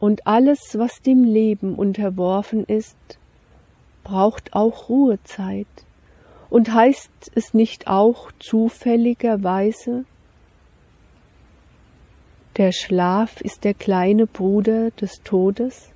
Und 0.00 0.26
alles, 0.26 0.78
was 0.78 1.02
dem 1.02 1.24
Leben 1.24 1.74
unterworfen 1.74 2.64
ist, 2.64 2.96
braucht 4.04 4.54
auch 4.54 4.88
Ruhezeit. 4.88 5.66
Und 6.50 6.72
heißt 6.72 7.32
es 7.34 7.52
nicht 7.52 7.88
auch 7.88 8.32
zufälligerweise, 8.38 10.04
der 12.58 12.72
Schlaf 12.72 13.40
ist 13.40 13.62
der 13.62 13.72
kleine 13.72 14.26
Bruder 14.26 14.90
des 14.90 15.22
Todes? 15.22 15.92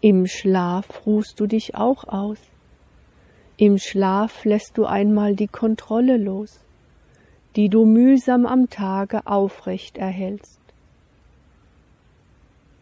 Im 0.00 0.28
Schlaf 0.28 1.04
ruhst 1.06 1.40
du 1.40 1.48
dich 1.48 1.74
auch 1.74 2.04
aus. 2.04 2.38
Im 3.56 3.78
Schlaf 3.78 4.44
lässt 4.44 4.78
du 4.78 4.86
einmal 4.86 5.34
die 5.34 5.48
Kontrolle 5.48 6.16
los, 6.16 6.64
die 7.56 7.68
du 7.68 7.84
mühsam 7.84 8.46
am 8.46 8.70
Tage 8.70 9.26
aufrecht 9.26 9.98
erhältst. 9.98 10.60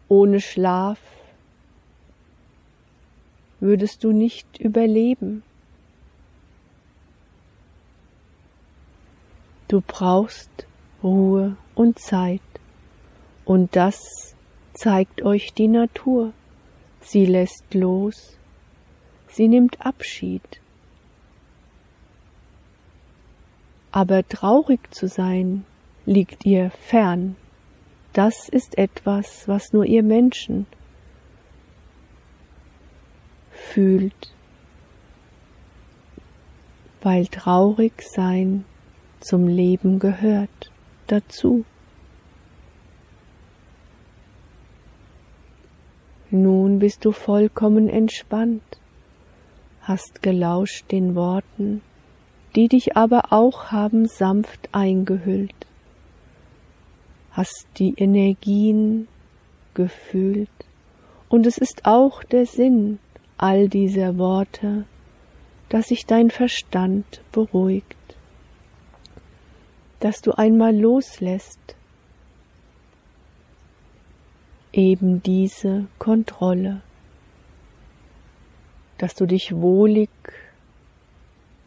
Ohne 0.07 0.41
Schlaf 0.41 0.99
würdest 3.59 4.03
du 4.03 4.11
nicht 4.11 4.59
überleben. 4.59 5.41
Du 9.67 9.81
brauchst 9.81 10.67
Ruhe 11.03 11.57
und 11.79 11.99
Zeit, 11.99 12.41
und 13.45 13.75
das 13.75 14.35
zeigt 14.73 15.23
euch 15.23 15.53
die 15.53 15.67
Natur. 15.67 16.33
Sie 17.01 17.25
lässt 17.25 17.73
los, 17.73 18.37
sie 19.27 19.47
nimmt 19.47 19.85
Abschied 19.85 20.59
aber 23.91 24.27
traurig 24.27 24.93
zu 24.93 25.07
sein 25.07 25.65
liegt 26.05 26.45
ihr 26.45 26.71
fern. 26.71 27.35
Das 28.13 28.49
ist 28.49 28.77
etwas, 28.77 29.47
was 29.47 29.73
nur 29.73 29.85
ihr 29.85 30.03
Menschen 30.03 30.65
fühlt, 33.51 34.33
weil 37.01 37.27
traurig 37.27 38.01
sein 38.01 38.65
zum 39.19 39.47
Leben 39.47 39.99
gehört 39.99 40.71
dazu. 41.07 41.65
Nun 46.31 46.79
bist 46.79 47.05
du 47.05 47.11
vollkommen 47.11 47.89
entspannt, 47.89 48.79
hast 49.81 50.21
gelauscht 50.21 50.91
den 50.91 51.15
Worten 51.15 51.81
die 52.55 52.67
dich 52.67 52.97
aber 52.97 53.31
auch 53.31 53.71
haben 53.71 54.07
sanft 54.07 54.69
eingehüllt, 54.71 55.67
hast 57.31 57.67
die 57.77 57.93
Energien 57.95 59.07
gefühlt, 59.73 60.49
und 61.29 61.45
es 61.45 61.59
ist 61.59 61.85
auch 61.85 62.23
der 62.23 62.47
Sinn 62.47 62.97
all 63.37 63.69
dieser 63.69 64.17
Worte, 64.17 64.85
dass 65.69 65.89
sich 65.89 66.07
dein 66.07 66.31
Verstand 66.31 67.21
beruhigt, 67.31 67.95
dass 69.99 70.21
du 70.21 70.31
einmal 70.31 70.75
loslässt, 70.75 71.75
eben 74.71 75.23
diese 75.23 75.87
Kontrolle, 75.97 76.81
dass 78.97 79.15
du 79.15 79.25
dich 79.25 79.55
wohlig 79.55 80.09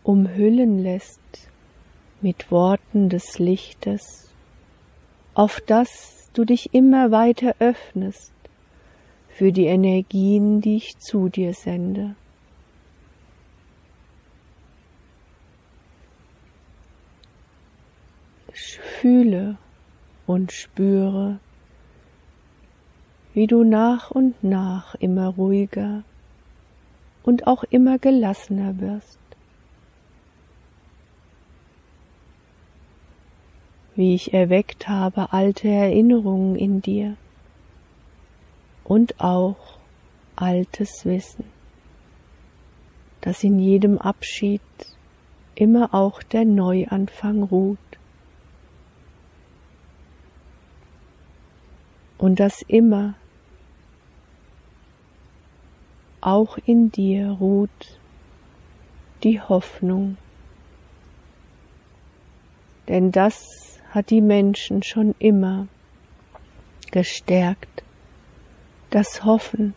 umhüllen 0.03 0.79
lässt 0.79 1.21
mit 2.21 2.51
Worten 2.51 3.09
des 3.09 3.39
Lichtes, 3.39 4.33
auf 5.35 5.61
das 5.61 6.31
du 6.35 6.45
dich 6.45 6.75
immer 6.75 7.11
weiter 7.11 7.55
öffnest 7.59 8.33
für 9.29 9.53
die 9.53 9.67
Energien, 9.67 10.61
die 10.61 10.77
ich 10.77 10.99
zu 10.99 11.29
dir 11.29 11.55
sende. 11.55 12.15
Fühle 18.53 19.57
und 20.27 20.53
spüre, 20.53 21.41
wie 23.35 23.47
du 23.47 23.65
nach 23.65 24.11
und 24.11 24.43
nach 24.45 24.95
immer 24.97 25.29
ruhiger 25.29 26.03
und 27.23 27.47
auch 27.47 27.65
immer 27.65 27.99
gelassener 27.99 28.81
wirst. 28.81 29.19
wie 33.95 34.15
ich 34.15 34.33
erweckt 34.33 34.89
habe 34.89 35.33
alte 35.33 35.69
Erinnerungen 35.69 36.57
in 36.57 36.81
dir 36.81 37.17
und 38.85 39.21
auch 39.21 39.79
altes 40.35 41.05
Wissen, 41.05 41.45
dass 43.21 43.45
in 43.45 43.59
jedem 43.59 43.99
Abschied 43.99 44.63
immer 45.55 45.93
auch 45.93 46.23
der 46.23 46.45
Neuanfang 46.45 47.43
ruht 47.43 47.79
und 52.17 52.41
dass 52.41 52.63
immer 52.63 53.15
auch 56.23 56.59
in 56.65 56.91
dir 56.91 57.29
ruht 57.29 57.99
die 59.23 59.41
Hoffnung, 59.41 60.17
denn 62.89 63.13
das 63.13 63.81
hat 63.91 64.11
die 64.11 64.21
Menschen 64.21 64.83
schon 64.83 65.15
immer 65.19 65.69
gestärkt, 66.91 67.83
das 68.91 69.25
Hoffen, 69.25 69.75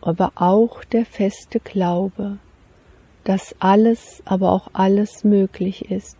aber 0.00 0.32
auch 0.34 0.84
der 0.84 1.04
feste 1.04 1.60
Glaube, 1.60 2.38
dass 3.24 3.54
alles, 3.58 4.22
aber 4.24 4.52
auch 4.52 4.68
alles 4.72 5.24
möglich 5.24 5.90
ist. 5.90 6.17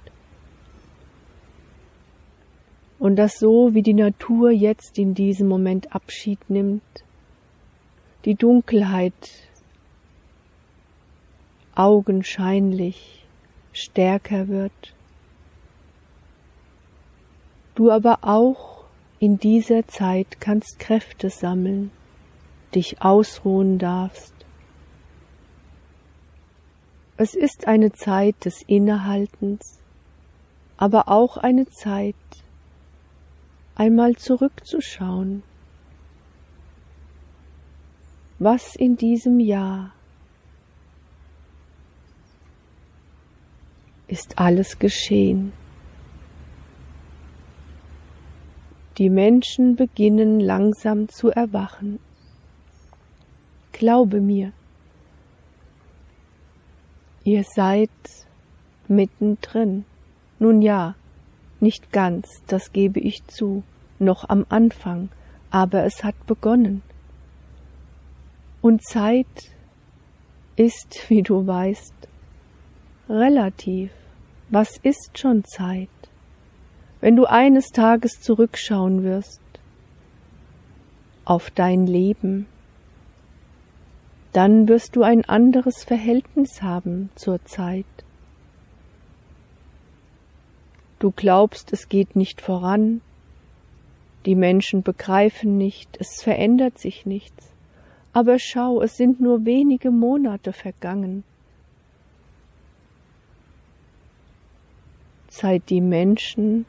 Und 2.99 3.17
dass 3.17 3.39
so 3.39 3.75
wie 3.75 3.83
die 3.83 3.95
Natur 3.95 4.51
jetzt 4.51 4.99
in 4.99 5.15
diesem 5.15 5.49
Moment 5.49 5.95
Abschied 5.95 6.39
nimmt, 6.51 6.83
die 8.25 8.35
Dunkelheit 8.35 9.13
augenscheinlich 11.75 13.25
stärker 13.73 14.49
wird. 14.49 14.95
Du 17.77 17.93
aber 17.93 18.19
auch 18.23 18.85
in 19.21 19.39
dieser 19.39 19.87
Zeit 19.87 20.41
kannst 20.41 20.81
Kräfte 20.81 21.31
sammeln, 21.31 21.93
dich 22.75 23.01
ausruhen 23.01 23.79
darfst. 23.79 24.35
Es 27.17 27.35
ist 27.35 27.67
eine 27.69 27.93
Zeit 27.93 28.45
des 28.45 28.63
Innehaltens, 28.67 29.79
aber 30.77 31.09
auch 31.09 31.37
eine 31.37 31.67
Zeit, 31.69 32.15
einmal 33.79 34.17
zurückzuschauen, 34.17 35.45
was 38.39 38.75
in 38.77 38.97
diesem 38.97 39.41
Jahr 39.41 39.93
ist 44.09 44.39
alles 44.39 44.79
geschehen. 44.79 45.53
Die 48.99 49.11
Menschen 49.11 49.77
beginnen 49.77 50.41
langsam 50.41 51.09
zu 51.09 51.31
erwachen. 51.31 52.01
Glaube 53.71 54.21
mir, 54.21 54.53
ihr 57.23 57.45
seid 57.45 57.91
mittendrin. 58.89 59.85
Nun 60.41 60.63
ja, 60.63 60.97
nicht 61.61 61.93
ganz, 61.93 62.43
das 62.47 62.73
gebe 62.73 63.01
ich 63.01 63.27
zu, 63.27 63.63
noch 63.99 64.29
am 64.29 64.47
Anfang, 64.49 65.09
aber 65.51 65.85
es 65.85 66.05
hat 66.05 66.27
begonnen. 66.27 66.83
Und 68.61 68.85
Zeit 68.85 69.27
ist, 70.57 71.05
wie 71.09 71.23
du 71.23 71.47
weißt, 71.47 71.95
relativ. 73.09 73.91
Was 74.51 74.79
ist 74.79 75.19
schon 75.19 75.45
Zeit? 75.45 75.89
Wenn 77.01 77.17
du 77.17 77.27
eines 77.27 77.69
Tages 77.69 78.21
zurückschauen 78.21 79.05
wirst 79.05 79.41
auf 81.25 81.51
dein 81.51 81.87
Leben, 81.87 82.47
dann 84.33 84.69
wirst 84.69 84.97
du 84.97 85.03
ein 85.03 85.25
anderes 85.25 85.85
Verhältnis 85.85 86.63
haben 86.63 87.11
zur 87.15 87.45
Zeit. 87.45 87.87
Du 90.99 91.13
glaubst, 91.13 91.73
es 91.73 91.89
geht 91.89 92.17
nicht 92.17 92.41
voran, 92.41 93.01
die 94.27 94.35
Menschen 94.35 94.83
begreifen 94.83 95.57
nicht, 95.57 95.97
es 96.01 96.23
verändert 96.23 96.79
sich 96.79 97.07
nichts. 97.07 97.53
Aber 98.13 98.39
schau, 98.39 98.83
es 98.83 98.97
sind 98.97 99.21
nur 99.21 99.45
wenige 99.45 99.91
Monate 99.91 100.53
vergangen. 100.53 101.23
Seit 105.29 105.71
die 105.71 105.81
Menschen 105.81 106.67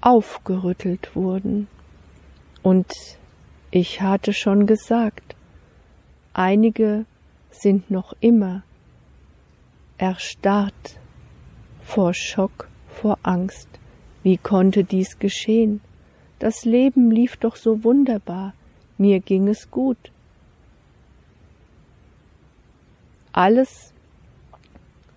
aufgerüttelt 0.00 1.16
wurden. 1.16 1.66
Und 2.62 2.92
ich 3.70 4.02
hatte 4.02 4.32
schon 4.32 4.66
gesagt, 4.66 5.34
einige 6.32 7.06
sind 7.50 7.90
noch 7.90 8.14
immer 8.20 8.62
erstarrt 9.98 11.00
vor 11.80 12.14
Schock, 12.14 12.68
vor 12.96 13.18
Angst. 13.22 13.68
Wie 14.22 14.38
konnte 14.38 14.84
dies 14.84 15.18
geschehen? 15.18 15.80
Das 16.38 16.64
Leben 16.64 17.10
lief 17.10 17.36
doch 17.36 17.56
so 17.56 17.84
wunderbar, 17.84 18.54
mir 18.98 19.20
ging 19.20 19.48
es 19.48 19.70
gut. 19.70 20.10
Alles 23.32 23.92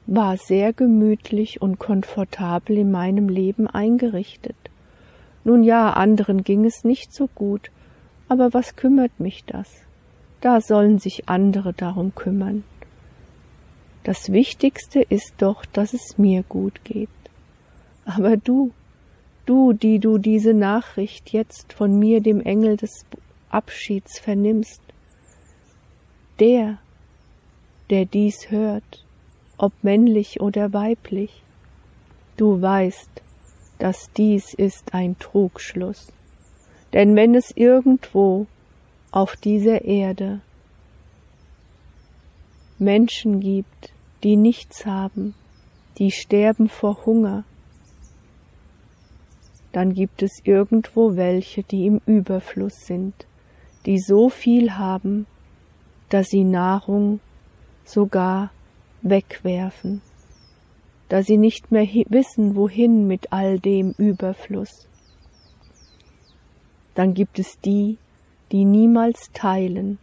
war 0.06 0.38
sehr 0.38 0.74
gemütlich 0.74 1.62
und 1.62 1.80
komfortabel 1.80 2.78
in 2.78 2.92
meinem 2.92 3.30
Leben 3.30 3.68
eingerichtet. 3.68 4.56
Nun 5.44 5.64
ja, 5.64 5.94
anderen 5.94 6.44
ging 6.44 6.66
es 6.66 6.84
nicht 6.84 7.14
so 7.14 7.28
gut, 7.28 7.72
aber 8.28 8.54
was 8.54 8.76
kümmert 8.76 9.20
mich 9.20 9.46
das? 9.46 9.70
Da 10.42 10.62
sollen 10.62 11.00
sich 11.00 11.30
andere 11.30 11.74
darum 11.74 12.16
kümmern. 12.16 12.64
Das 14.04 14.32
Wichtigste 14.32 15.02
ist 15.02 15.34
doch, 15.38 15.66
dass 15.66 15.94
es 15.94 16.18
mir 16.18 16.44
gut 16.44 16.84
geht. 16.84 17.10
Aber 18.10 18.38
du, 18.38 18.72
du, 19.45 19.72
die 19.72 19.99
du 19.99 20.18
diese 20.18 20.55
Nachricht 20.55 21.32
jetzt 21.32 21.74
von 21.74 21.99
mir, 21.99 22.22
dem 22.22 22.41
Engel 22.41 22.76
des 22.76 23.05
Abschieds, 23.51 24.18
vernimmst, 24.18 24.82
der, 26.39 26.80
der 27.91 28.05
dies 28.05 28.49
hört, 28.49 29.05
ob 29.60 29.74
männlich 29.84 30.41
oder 30.41 30.74
weiblich, 30.74 31.43
du 32.36 32.60
weißt, 32.60 33.12
dass 33.78 34.12
dies 34.14 34.55
ist 34.55 34.95
ein 34.95 35.20
Trugschluss. 35.20 36.12
Denn 36.93 37.16
wenn 37.16 37.36
es 37.36 37.51
irgendwo 37.55 38.47
auf 39.12 39.36
dieser 39.36 39.84
Erde 39.84 40.41
Menschen 42.80 43.39
gibt, 43.39 43.93
die 44.24 44.36
nichts 44.36 44.88
haben, 44.88 45.36
die 45.99 46.10
sterben 46.10 46.70
vor 46.70 47.05
Hunger, 47.05 47.43
dann 49.72 49.94
gibt 49.94 50.24
es 50.24 50.42
irgendwo 50.44 51.16
welche, 51.16 51.64
die 51.64 51.86
im 51.86 52.02
Überfluss 52.06 52.86
sind, 52.86 53.14
die 53.86 54.00
so 54.00 54.30
viel 54.30 54.78
haben, 54.78 55.28
dass 56.10 56.28
sie 56.28 56.44
Nahrung 56.44 57.20
sogar 57.86 58.52
wegwerfen, 59.02 60.02
da 61.08 61.24
sie 61.24 61.38
nicht 61.38 61.72
mehr 61.72 61.88
wissen, 62.10 62.56
wohin 62.56 63.08
mit 63.08 63.32
all 63.32 63.60
dem 63.60 63.94
Überfluss. 63.98 64.88
Dann 66.96 67.14
gibt 67.14 67.40
es 67.40 67.60
die, 67.60 67.98
die 68.52 68.66
niemals 68.66 69.30
teilen, 69.34 70.00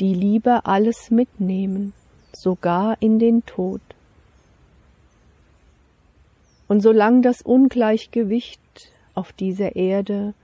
die 0.00 0.12
lieber 0.12 0.66
alles 0.66 1.10
mitnehmen, 1.10 1.92
sogar 2.32 3.00
in 3.00 3.18
den 3.18 3.46
Tod. 3.46 3.80
Und 6.66 6.80
solang 6.80 7.22
das 7.22 7.42
Ungleichgewicht 7.42 8.60
auf 9.14 9.32
dieser 9.32 9.76
Erde 9.76 10.34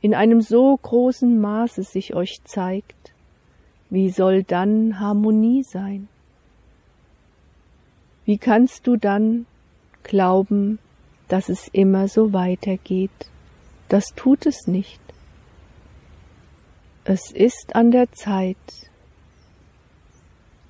in 0.00 0.14
einem 0.14 0.40
so 0.40 0.76
großen 0.76 1.40
Maße 1.40 1.82
sich 1.82 2.14
euch 2.14 2.42
zeigt, 2.44 3.14
wie 3.90 4.10
soll 4.10 4.42
dann 4.42 5.00
Harmonie 5.00 5.62
sein? 5.62 6.08
Wie 8.24 8.38
kannst 8.38 8.86
du 8.86 8.96
dann 8.96 9.46
glauben, 10.02 10.78
dass 11.28 11.48
es 11.48 11.68
immer 11.68 12.08
so 12.08 12.32
weitergeht? 12.32 13.30
Das 13.88 14.14
tut 14.14 14.44
es 14.44 14.66
nicht. 14.66 15.00
Es 17.04 17.30
ist 17.30 17.74
an 17.74 17.90
der 17.90 18.12
Zeit, 18.12 18.56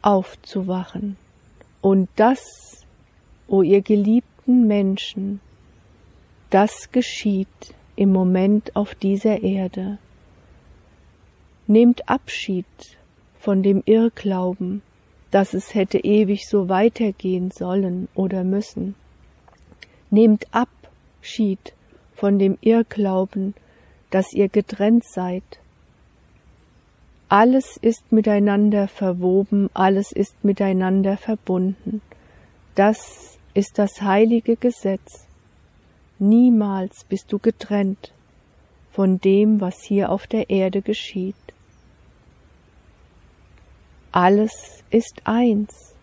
aufzuwachen. 0.03 1.17
Und 1.81 2.09
das, 2.15 2.41
o 3.49 3.63
ihr 3.63 3.83
geliebten 3.83 4.69
Menschen, 4.69 5.41
das 6.51 6.91
geschieht 6.93 7.75
im 7.97 8.13
Moment 8.13 8.75
auf 8.75 8.95
dieser 8.95 9.43
Erde. 9.43 9.99
Nehmt 11.67 12.09
Abschied 12.09 12.65
von 13.39 13.63
dem 13.63 13.83
Irrglauben, 13.85 14.83
dass 15.31 15.53
es 15.53 15.75
hätte 15.75 15.99
ewig 15.99 16.49
so 16.49 16.69
weitergehen 16.69 17.51
sollen 17.51 18.09
oder 18.15 18.45
müssen. 18.45 18.95
Nehmt 20.11 20.47
Abschied 20.53 21.75
von 22.15 22.39
dem 22.39 22.57
Irrglauben, 22.63 23.55
dass 24.11 24.33
ihr 24.33 24.49
getrennt 24.49 25.05
seid. 25.05 25.45
Alles 27.29 27.77
ist 27.77 28.11
miteinander 28.11 28.89
verwoben, 28.89 29.69
alles 29.75 30.13
ist 30.13 30.43
miteinander 30.43 31.19
verbunden. 31.19 32.01
Das 32.75 33.39
ist 33.53 33.79
das 33.79 34.01
heilige 34.01 34.57
Gesetz. 34.57 35.28
Niemals 36.21 37.05
bist 37.05 37.33
du 37.33 37.39
getrennt 37.39 38.13
von 38.91 39.21
dem, 39.21 39.61
was 39.61 39.83
hier 39.83 40.11
auf 40.11 40.27
der 40.27 40.51
Erde 40.51 40.83
geschieht. 40.83 41.37
Alles 44.11 44.83
ist 44.91 45.23
eins 45.25 45.95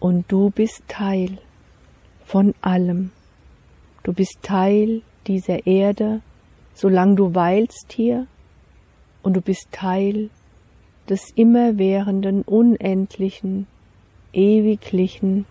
und 0.00 0.24
du 0.32 0.50
bist 0.50 0.82
Teil 0.88 1.38
von 2.24 2.54
allem. 2.60 3.12
Du 4.02 4.12
bist 4.12 4.38
Teil 4.42 5.02
dieser 5.28 5.66
Erde, 5.66 6.22
solange 6.74 7.14
du 7.14 7.34
weilst 7.34 7.92
hier, 7.92 8.26
und 9.22 9.34
du 9.34 9.40
bist 9.40 9.68
Teil 9.70 10.30
des 11.08 11.30
immerwährenden, 11.34 12.42
unendlichen, 12.42 13.66
ewiglichen, 14.32 15.46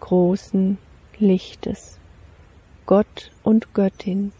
großen 0.00 0.78
Lichtes. 1.18 1.98
Gott 2.86 3.30
und 3.42 3.74
Göttin, 3.74 4.32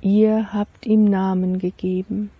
ihr 0.00 0.52
habt 0.52 0.86
ihm 0.86 1.04
Namen 1.04 1.58
gegeben. 1.58 2.30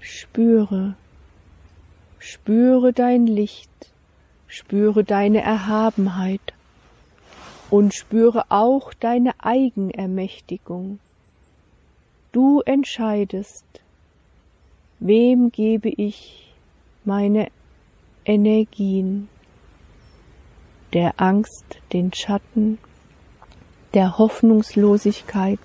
Spüre, 0.00 0.94
spüre 2.18 2.92
dein 2.92 3.26
Licht, 3.26 3.92
spüre 4.46 5.04
deine 5.04 5.42
Erhabenheit 5.42 6.54
und 7.70 7.94
spüre 7.94 8.44
auch 8.50 8.94
deine 8.94 9.32
Eigenermächtigung. 9.42 10.98
Du 12.32 12.60
entscheidest, 12.60 13.64
Wem 15.00 15.52
gebe 15.52 15.88
ich 15.90 16.52
meine 17.04 17.50
Energien? 18.24 19.28
Der 20.94 21.20
Angst, 21.20 21.80
den 21.92 22.14
Schatten, 22.14 22.78
der 23.92 24.16
Hoffnungslosigkeit, 24.16 25.60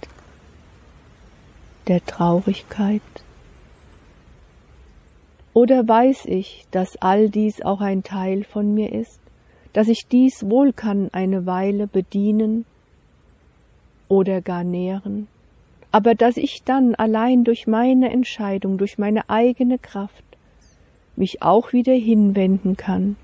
der 1.88 2.06
Traurigkeit? 2.06 3.02
Oder 5.54 5.88
weiß 5.88 6.26
ich, 6.26 6.66
dass 6.72 6.98
all 6.98 7.30
dies 7.30 7.62
auch 7.62 7.80
ein 7.80 8.04
Teil 8.04 8.44
von 8.44 8.74
mir 8.74 8.92
ist, 8.92 9.22
dass 9.72 9.88
ich 9.88 10.08
dies 10.12 10.50
wohl 10.50 10.74
kann 10.74 11.10
eine 11.14 11.46
Weile 11.46 11.88
bedienen 11.88 12.66
oder 14.10 14.42
gar 14.42 14.66
nähren, 14.66 15.30
aber 15.92 16.16
dass 16.16 16.36
ich 16.36 16.64
dann 16.66 16.96
allein 16.96 17.46
durch 17.46 17.66
meine 17.66 18.12
Entscheidung, 18.12 18.78
durch 18.78 18.98
meine 18.98 19.30
eigene 19.30 19.80
Kraft 19.80 20.24
mich 21.16 21.42
auch 21.42 21.72
wieder 21.72 21.94
hinwenden 21.94 22.76
kann 22.76 23.16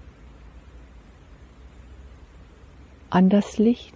an 3.09 3.29
das 3.29 3.57
Licht, 3.57 3.95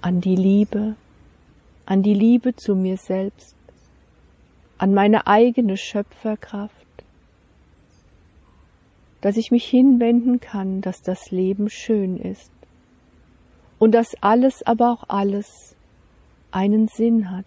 an 0.00 0.20
die 0.20 0.36
Liebe, 0.36 0.96
an 1.86 2.02
die 2.02 2.14
Liebe 2.14 2.54
zu 2.54 2.74
mir 2.74 2.96
selbst, 2.96 3.56
an 4.78 4.94
meine 4.94 5.26
eigene 5.26 5.76
Schöpferkraft, 5.76 6.74
dass 9.20 9.36
ich 9.36 9.50
mich 9.50 9.66
hinwenden 9.66 10.40
kann, 10.40 10.80
dass 10.80 11.02
das 11.02 11.30
Leben 11.30 11.68
schön 11.68 12.16
ist 12.16 12.50
und 13.78 13.92
dass 13.92 14.14
alles, 14.22 14.62
aber 14.62 14.92
auch 14.92 15.04
alles 15.08 15.74
einen 16.50 16.88
Sinn 16.88 17.30
hat. 17.30 17.44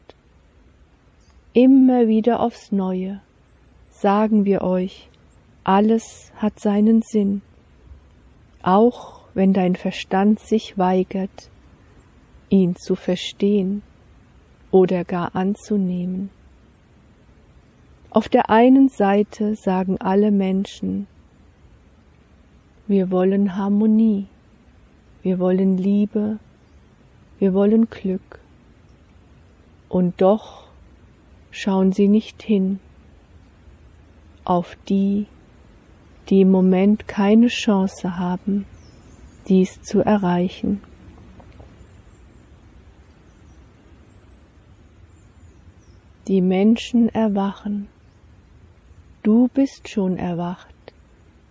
Immer 1.54 2.08
wieder 2.08 2.40
aufs 2.40 2.72
Neue 2.72 3.22
sagen 3.92 4.46
wir 4.46 4.62
euch, 4.62 5.10
alles 5.64 6.32
hat 6.38 6.60
seinen 6.60 7.02
Sinn, 7.02 7.42
auch 8.62 9.23
wenn 9.34 9.54
dein 9.54 9.76
Verstand 9.76 10.40
sich 10.40 10.78
weigert, 10.78 11.50
ihn 12.50 12.76
zu 12.76 12.96
verstehen 12.96 13.82
oder 14.72 15.04
gar 15.04 15.36
anzunehmen. 15.36 16.30
Auf 18.10 18.30
der 18.30 18.50
einen 18.50 18.90
Seite 18.90 19.56
sagen 19.56 20.00
alle 20.00 20.30
Menschen, 20.30 21.08
wir 22.86 23.10
wollen 23.10 23.56
Harmonie, 23.56 24.28
wir 25.24 25.40
wollen 25.40 25.78
Liebe, 25.78 26.38
wir 27.40 27.54
wollen 27.54 27.90
Glück. 27.90 28.40
Und 29.90 30.22
doch 30.22 30.66
schauen 31.50 31.92
sie 31.92 32.08
nicht 32.08 32.44
hin 32.44 32.80
auf 34.44 34.78
die, 34.90 35.28
die 36.30 36.42
im 36.42 36.52
Moment 36.52 37.08
keine 37.08 37.48
Chance 37.48 38.18
haben, 38.18 38.66
dies 39.48 39.82
zu 39.82 40.02
erreichen. 40.02 40.82
Die 46.28 46.42
Menschen 46.42 47.10
erwachen. 47.10 47.90
Du 49.24 49.50
bist 49.54 49.90
schon 49.90 50.18
erwacht. 50.18 50.74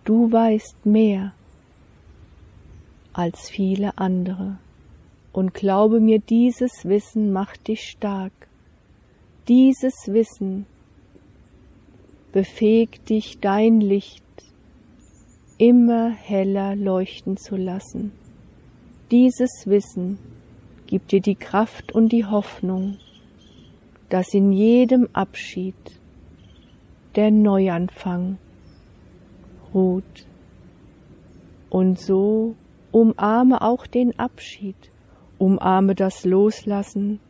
Du 0.03 0.31
weißt 0.31 0.85
mehr 0.85 1.33
als 3.13 3.49
viele 3.49 3.97
andere. 3.97 4.57
Und 5.31 5.53
glaube 5.53 5.99
mir, 5.99 6.19
dieses 6.19 6.85
Wissen 6.85 7.31
macht 7.31 7.67
dich 7.67 7.89
stark. 7.89 8.33
Dieses 9.47 9.93
Wissen 10.07 10.65
befähigt 12.31 13.09
dich, 13.09 13.39
dein 13.39 13.79
Licht 13.79 14.23
immer 15.63 16.09
heller 16.09 16.75
leuchten 16.75 17.37
zu 17.37 17.55
lassen. 17.55 18.11
Dieses 19.11 19.63
Wissen 19.65 20.19
gibt 20.87 21.13
dir 21.13 21.21
die 21.21 21.35
Kraft 21.35 21.93
und 21.93 22.11
die 22.11 22.25
Hoffnung, 22.25 22.97
dass 24.09 24.33
in 24.33 24.51
jedem 24.51 25.07
Abschied 25.13 25.73
der 27.15 27.31
Neuanfang 27.31 28.39
ruht. 29.73 30.27
Und 31.69 31.97
so 31.97 32.55
umarme 32.91 33.61
auch 33.61 33.87
den 33.87 34.19
Abschied, 34.19 34.91
umarme 35.37 35.95
das 35.95 36.25
Loslassen, 36.25 37.21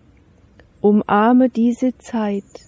umarme 0.81 1.49
diese 1.49 1.99
Zeit, 1.99 2.65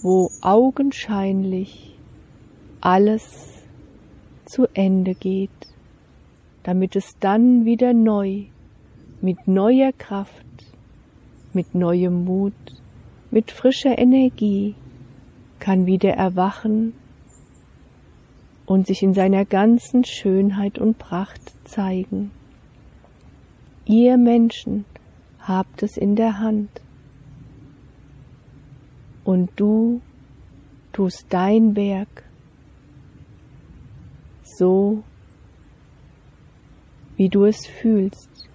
wo 0.00 0.30
augenscheinlich 0.42 1.91
alles 2.82 3.62
zu 4.44 4.66
Ende 4.74 5.14
geht, 5.14 5.50
damit 6.64 6.96
es 6.96 7.16
dann 7.20 7.64
wieder 7.64 7.94
neu, 7.94 8.44
mit 9.20 9.48
neuer 9.48 9.92
Kraft, 9.92 10.44
mit 11.54 11.74
neuem 11.74 12.24
Mut, 12.24 12.52
mit 13.30 13.50
frischer 13.50 13.96
Energie 13.98 14.74
kann 15.58 15.86
wieder 15.86 16.10
erwachen 16.10 16.92
und 18.66 18.88
sich 18.88 19.02
in 19.02 19.14
seiner 19.14 19.44
ganzen 19.44 20.04
Schönheit 20.04 20.78
und 20.78 20.98
Pracht 20.98 21.40
zeigen. 21.64 22.32
Ihr 23.84 24.16
Menschen 24.16 24.84
habt 25.40 25.82
es 25.82 25.96
in 25.96 26.16
der 26.16 26.40
Hand. 26.40 26.68
Und 29.24 29.50
du 29.56 30.00
tust 30.92 31.26
dein 31.30 31.76
Werk 31.76 32.24
so, 34.62 35.02
wie 37.16 37.28
du 37.28 37.46
es 37.46 37.66
fühlst, 37.66 38.48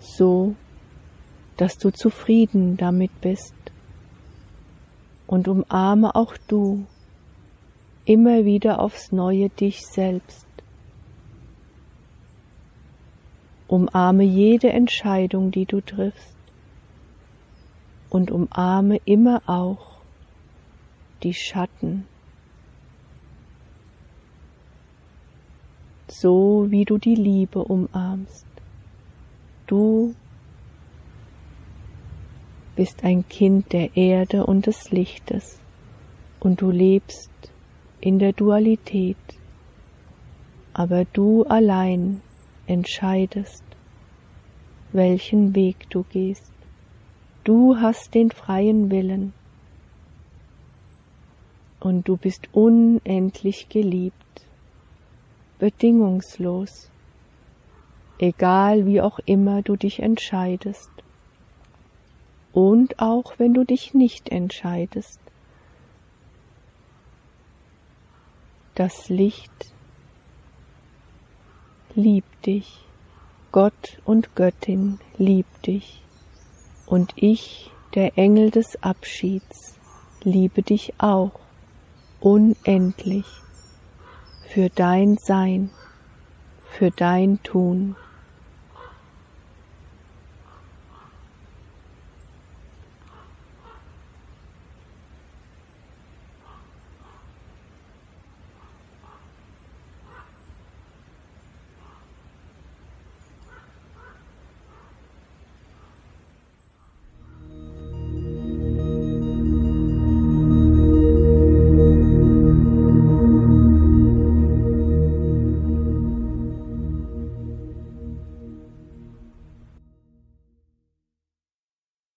so, 0.00 0.56
dass 1.56 1.78
du 1.78 1.92
zufrieden 1.92 2.76
damit 2.76 3.12
bist. 3.20 3.54
Und 5.28 5.46
umarme 5.46 6.16
auch 6.16 6.36
du 6.48 6.84
immer 8.06 8.44
wieder 8.44 8.80
aufs 8.80 9.12
neue 9.12 9.50
dich 9.50 9.86
selbst. 9.86 10.48
Umarme 13.68 14.24
jede 14.24 14.70
Entscheidung, 14.72 15.52
die 15.52 15.64
du 15.64 15.80
triffst 15.80 16.38
und 18.08 18.32
umarme 18.32 19.00
immer 19.04 19.42
auch 19.46 20.00
die 21.22 21.34
Schatten, 21.34 22.08
so 26.10 26.66
wie 26.68 26.84
du 26.84 26.98
die 26.98 27.14
Liebe 27.14 27.62
umarmst. 27.62 28.46
Du 29.66 30.14
bist 32.76 33.04
ein 33.04 33.28
Kind 33.28 33.72
der 33.72 33.96
Erde 33.96 34.46
und 34.46 34.66
des 34.66 34.90
Lichtes 34.90 35.58
und 36.40 36.60
du 36.60 36.70
lebst 36.70 37.30
in 38.00 38.18
der 38.18 38.32
Dualität, 38.32 39.16
aber 40.72 41.04
du 41.04 41.44
allein 41.44 42.22
entscheidest, 42.66 43.64
welchen 44.92 45.54
Weg 45.54 45.88
du 45.90 46.04
gehst. 46.04 46.52
Du 47.44 47.76
hast 47.76 48.14
den 48.14 48.30
freien 48.30 48.90
Willen 48.90 49.32
und 51.80 52.08
du 52.08 52.16
bist 52.16 52.48
unendlich 52.52 53.68
geliebt, 53.68 54.14
bedingungslos, 55.60 56.88
egal 58.18 58.86
wie 58.86 59.00
auch 59.00 59.20
immer 59.26 59.62
du 59.62 59.76
dich 59.76 60.00
entscheidest. 60.00 60.90
Und 62.52 62.98
auch 62.98 63.38
wenn 63.38 63.54
du 63.54 63.64
dich 63.64 63.94
nicht 63.94 64.30
entscheidest. 64.30 65.20
Das 68.74 69.08
Licht 69.10 69.72
liebt 71.94 72.46
dich, 72.46 72.84
Gott 73.52 74.00
und 74.04 74.34
Göttin 74.34 74.98
liebt 75.18 75.66
dich, 75.66 76.02
und 76.86 77.12
ich, 77.14 77.70
der 77.94 78.18
Engel 78.18 78.50
des 78.50 78.82
Abschieds, 78.82 79.74
liebe 80.24 80.62
dich 80.62 80.94
auch. 80.98 81.38
Unendlich 82.20 83.39
für 84.52 84.68
dein 84.68 85.16
Sein, 85.16 85.70
für 86.72 86.90
dein 86.90 87.40
Tun. 87.44 87.94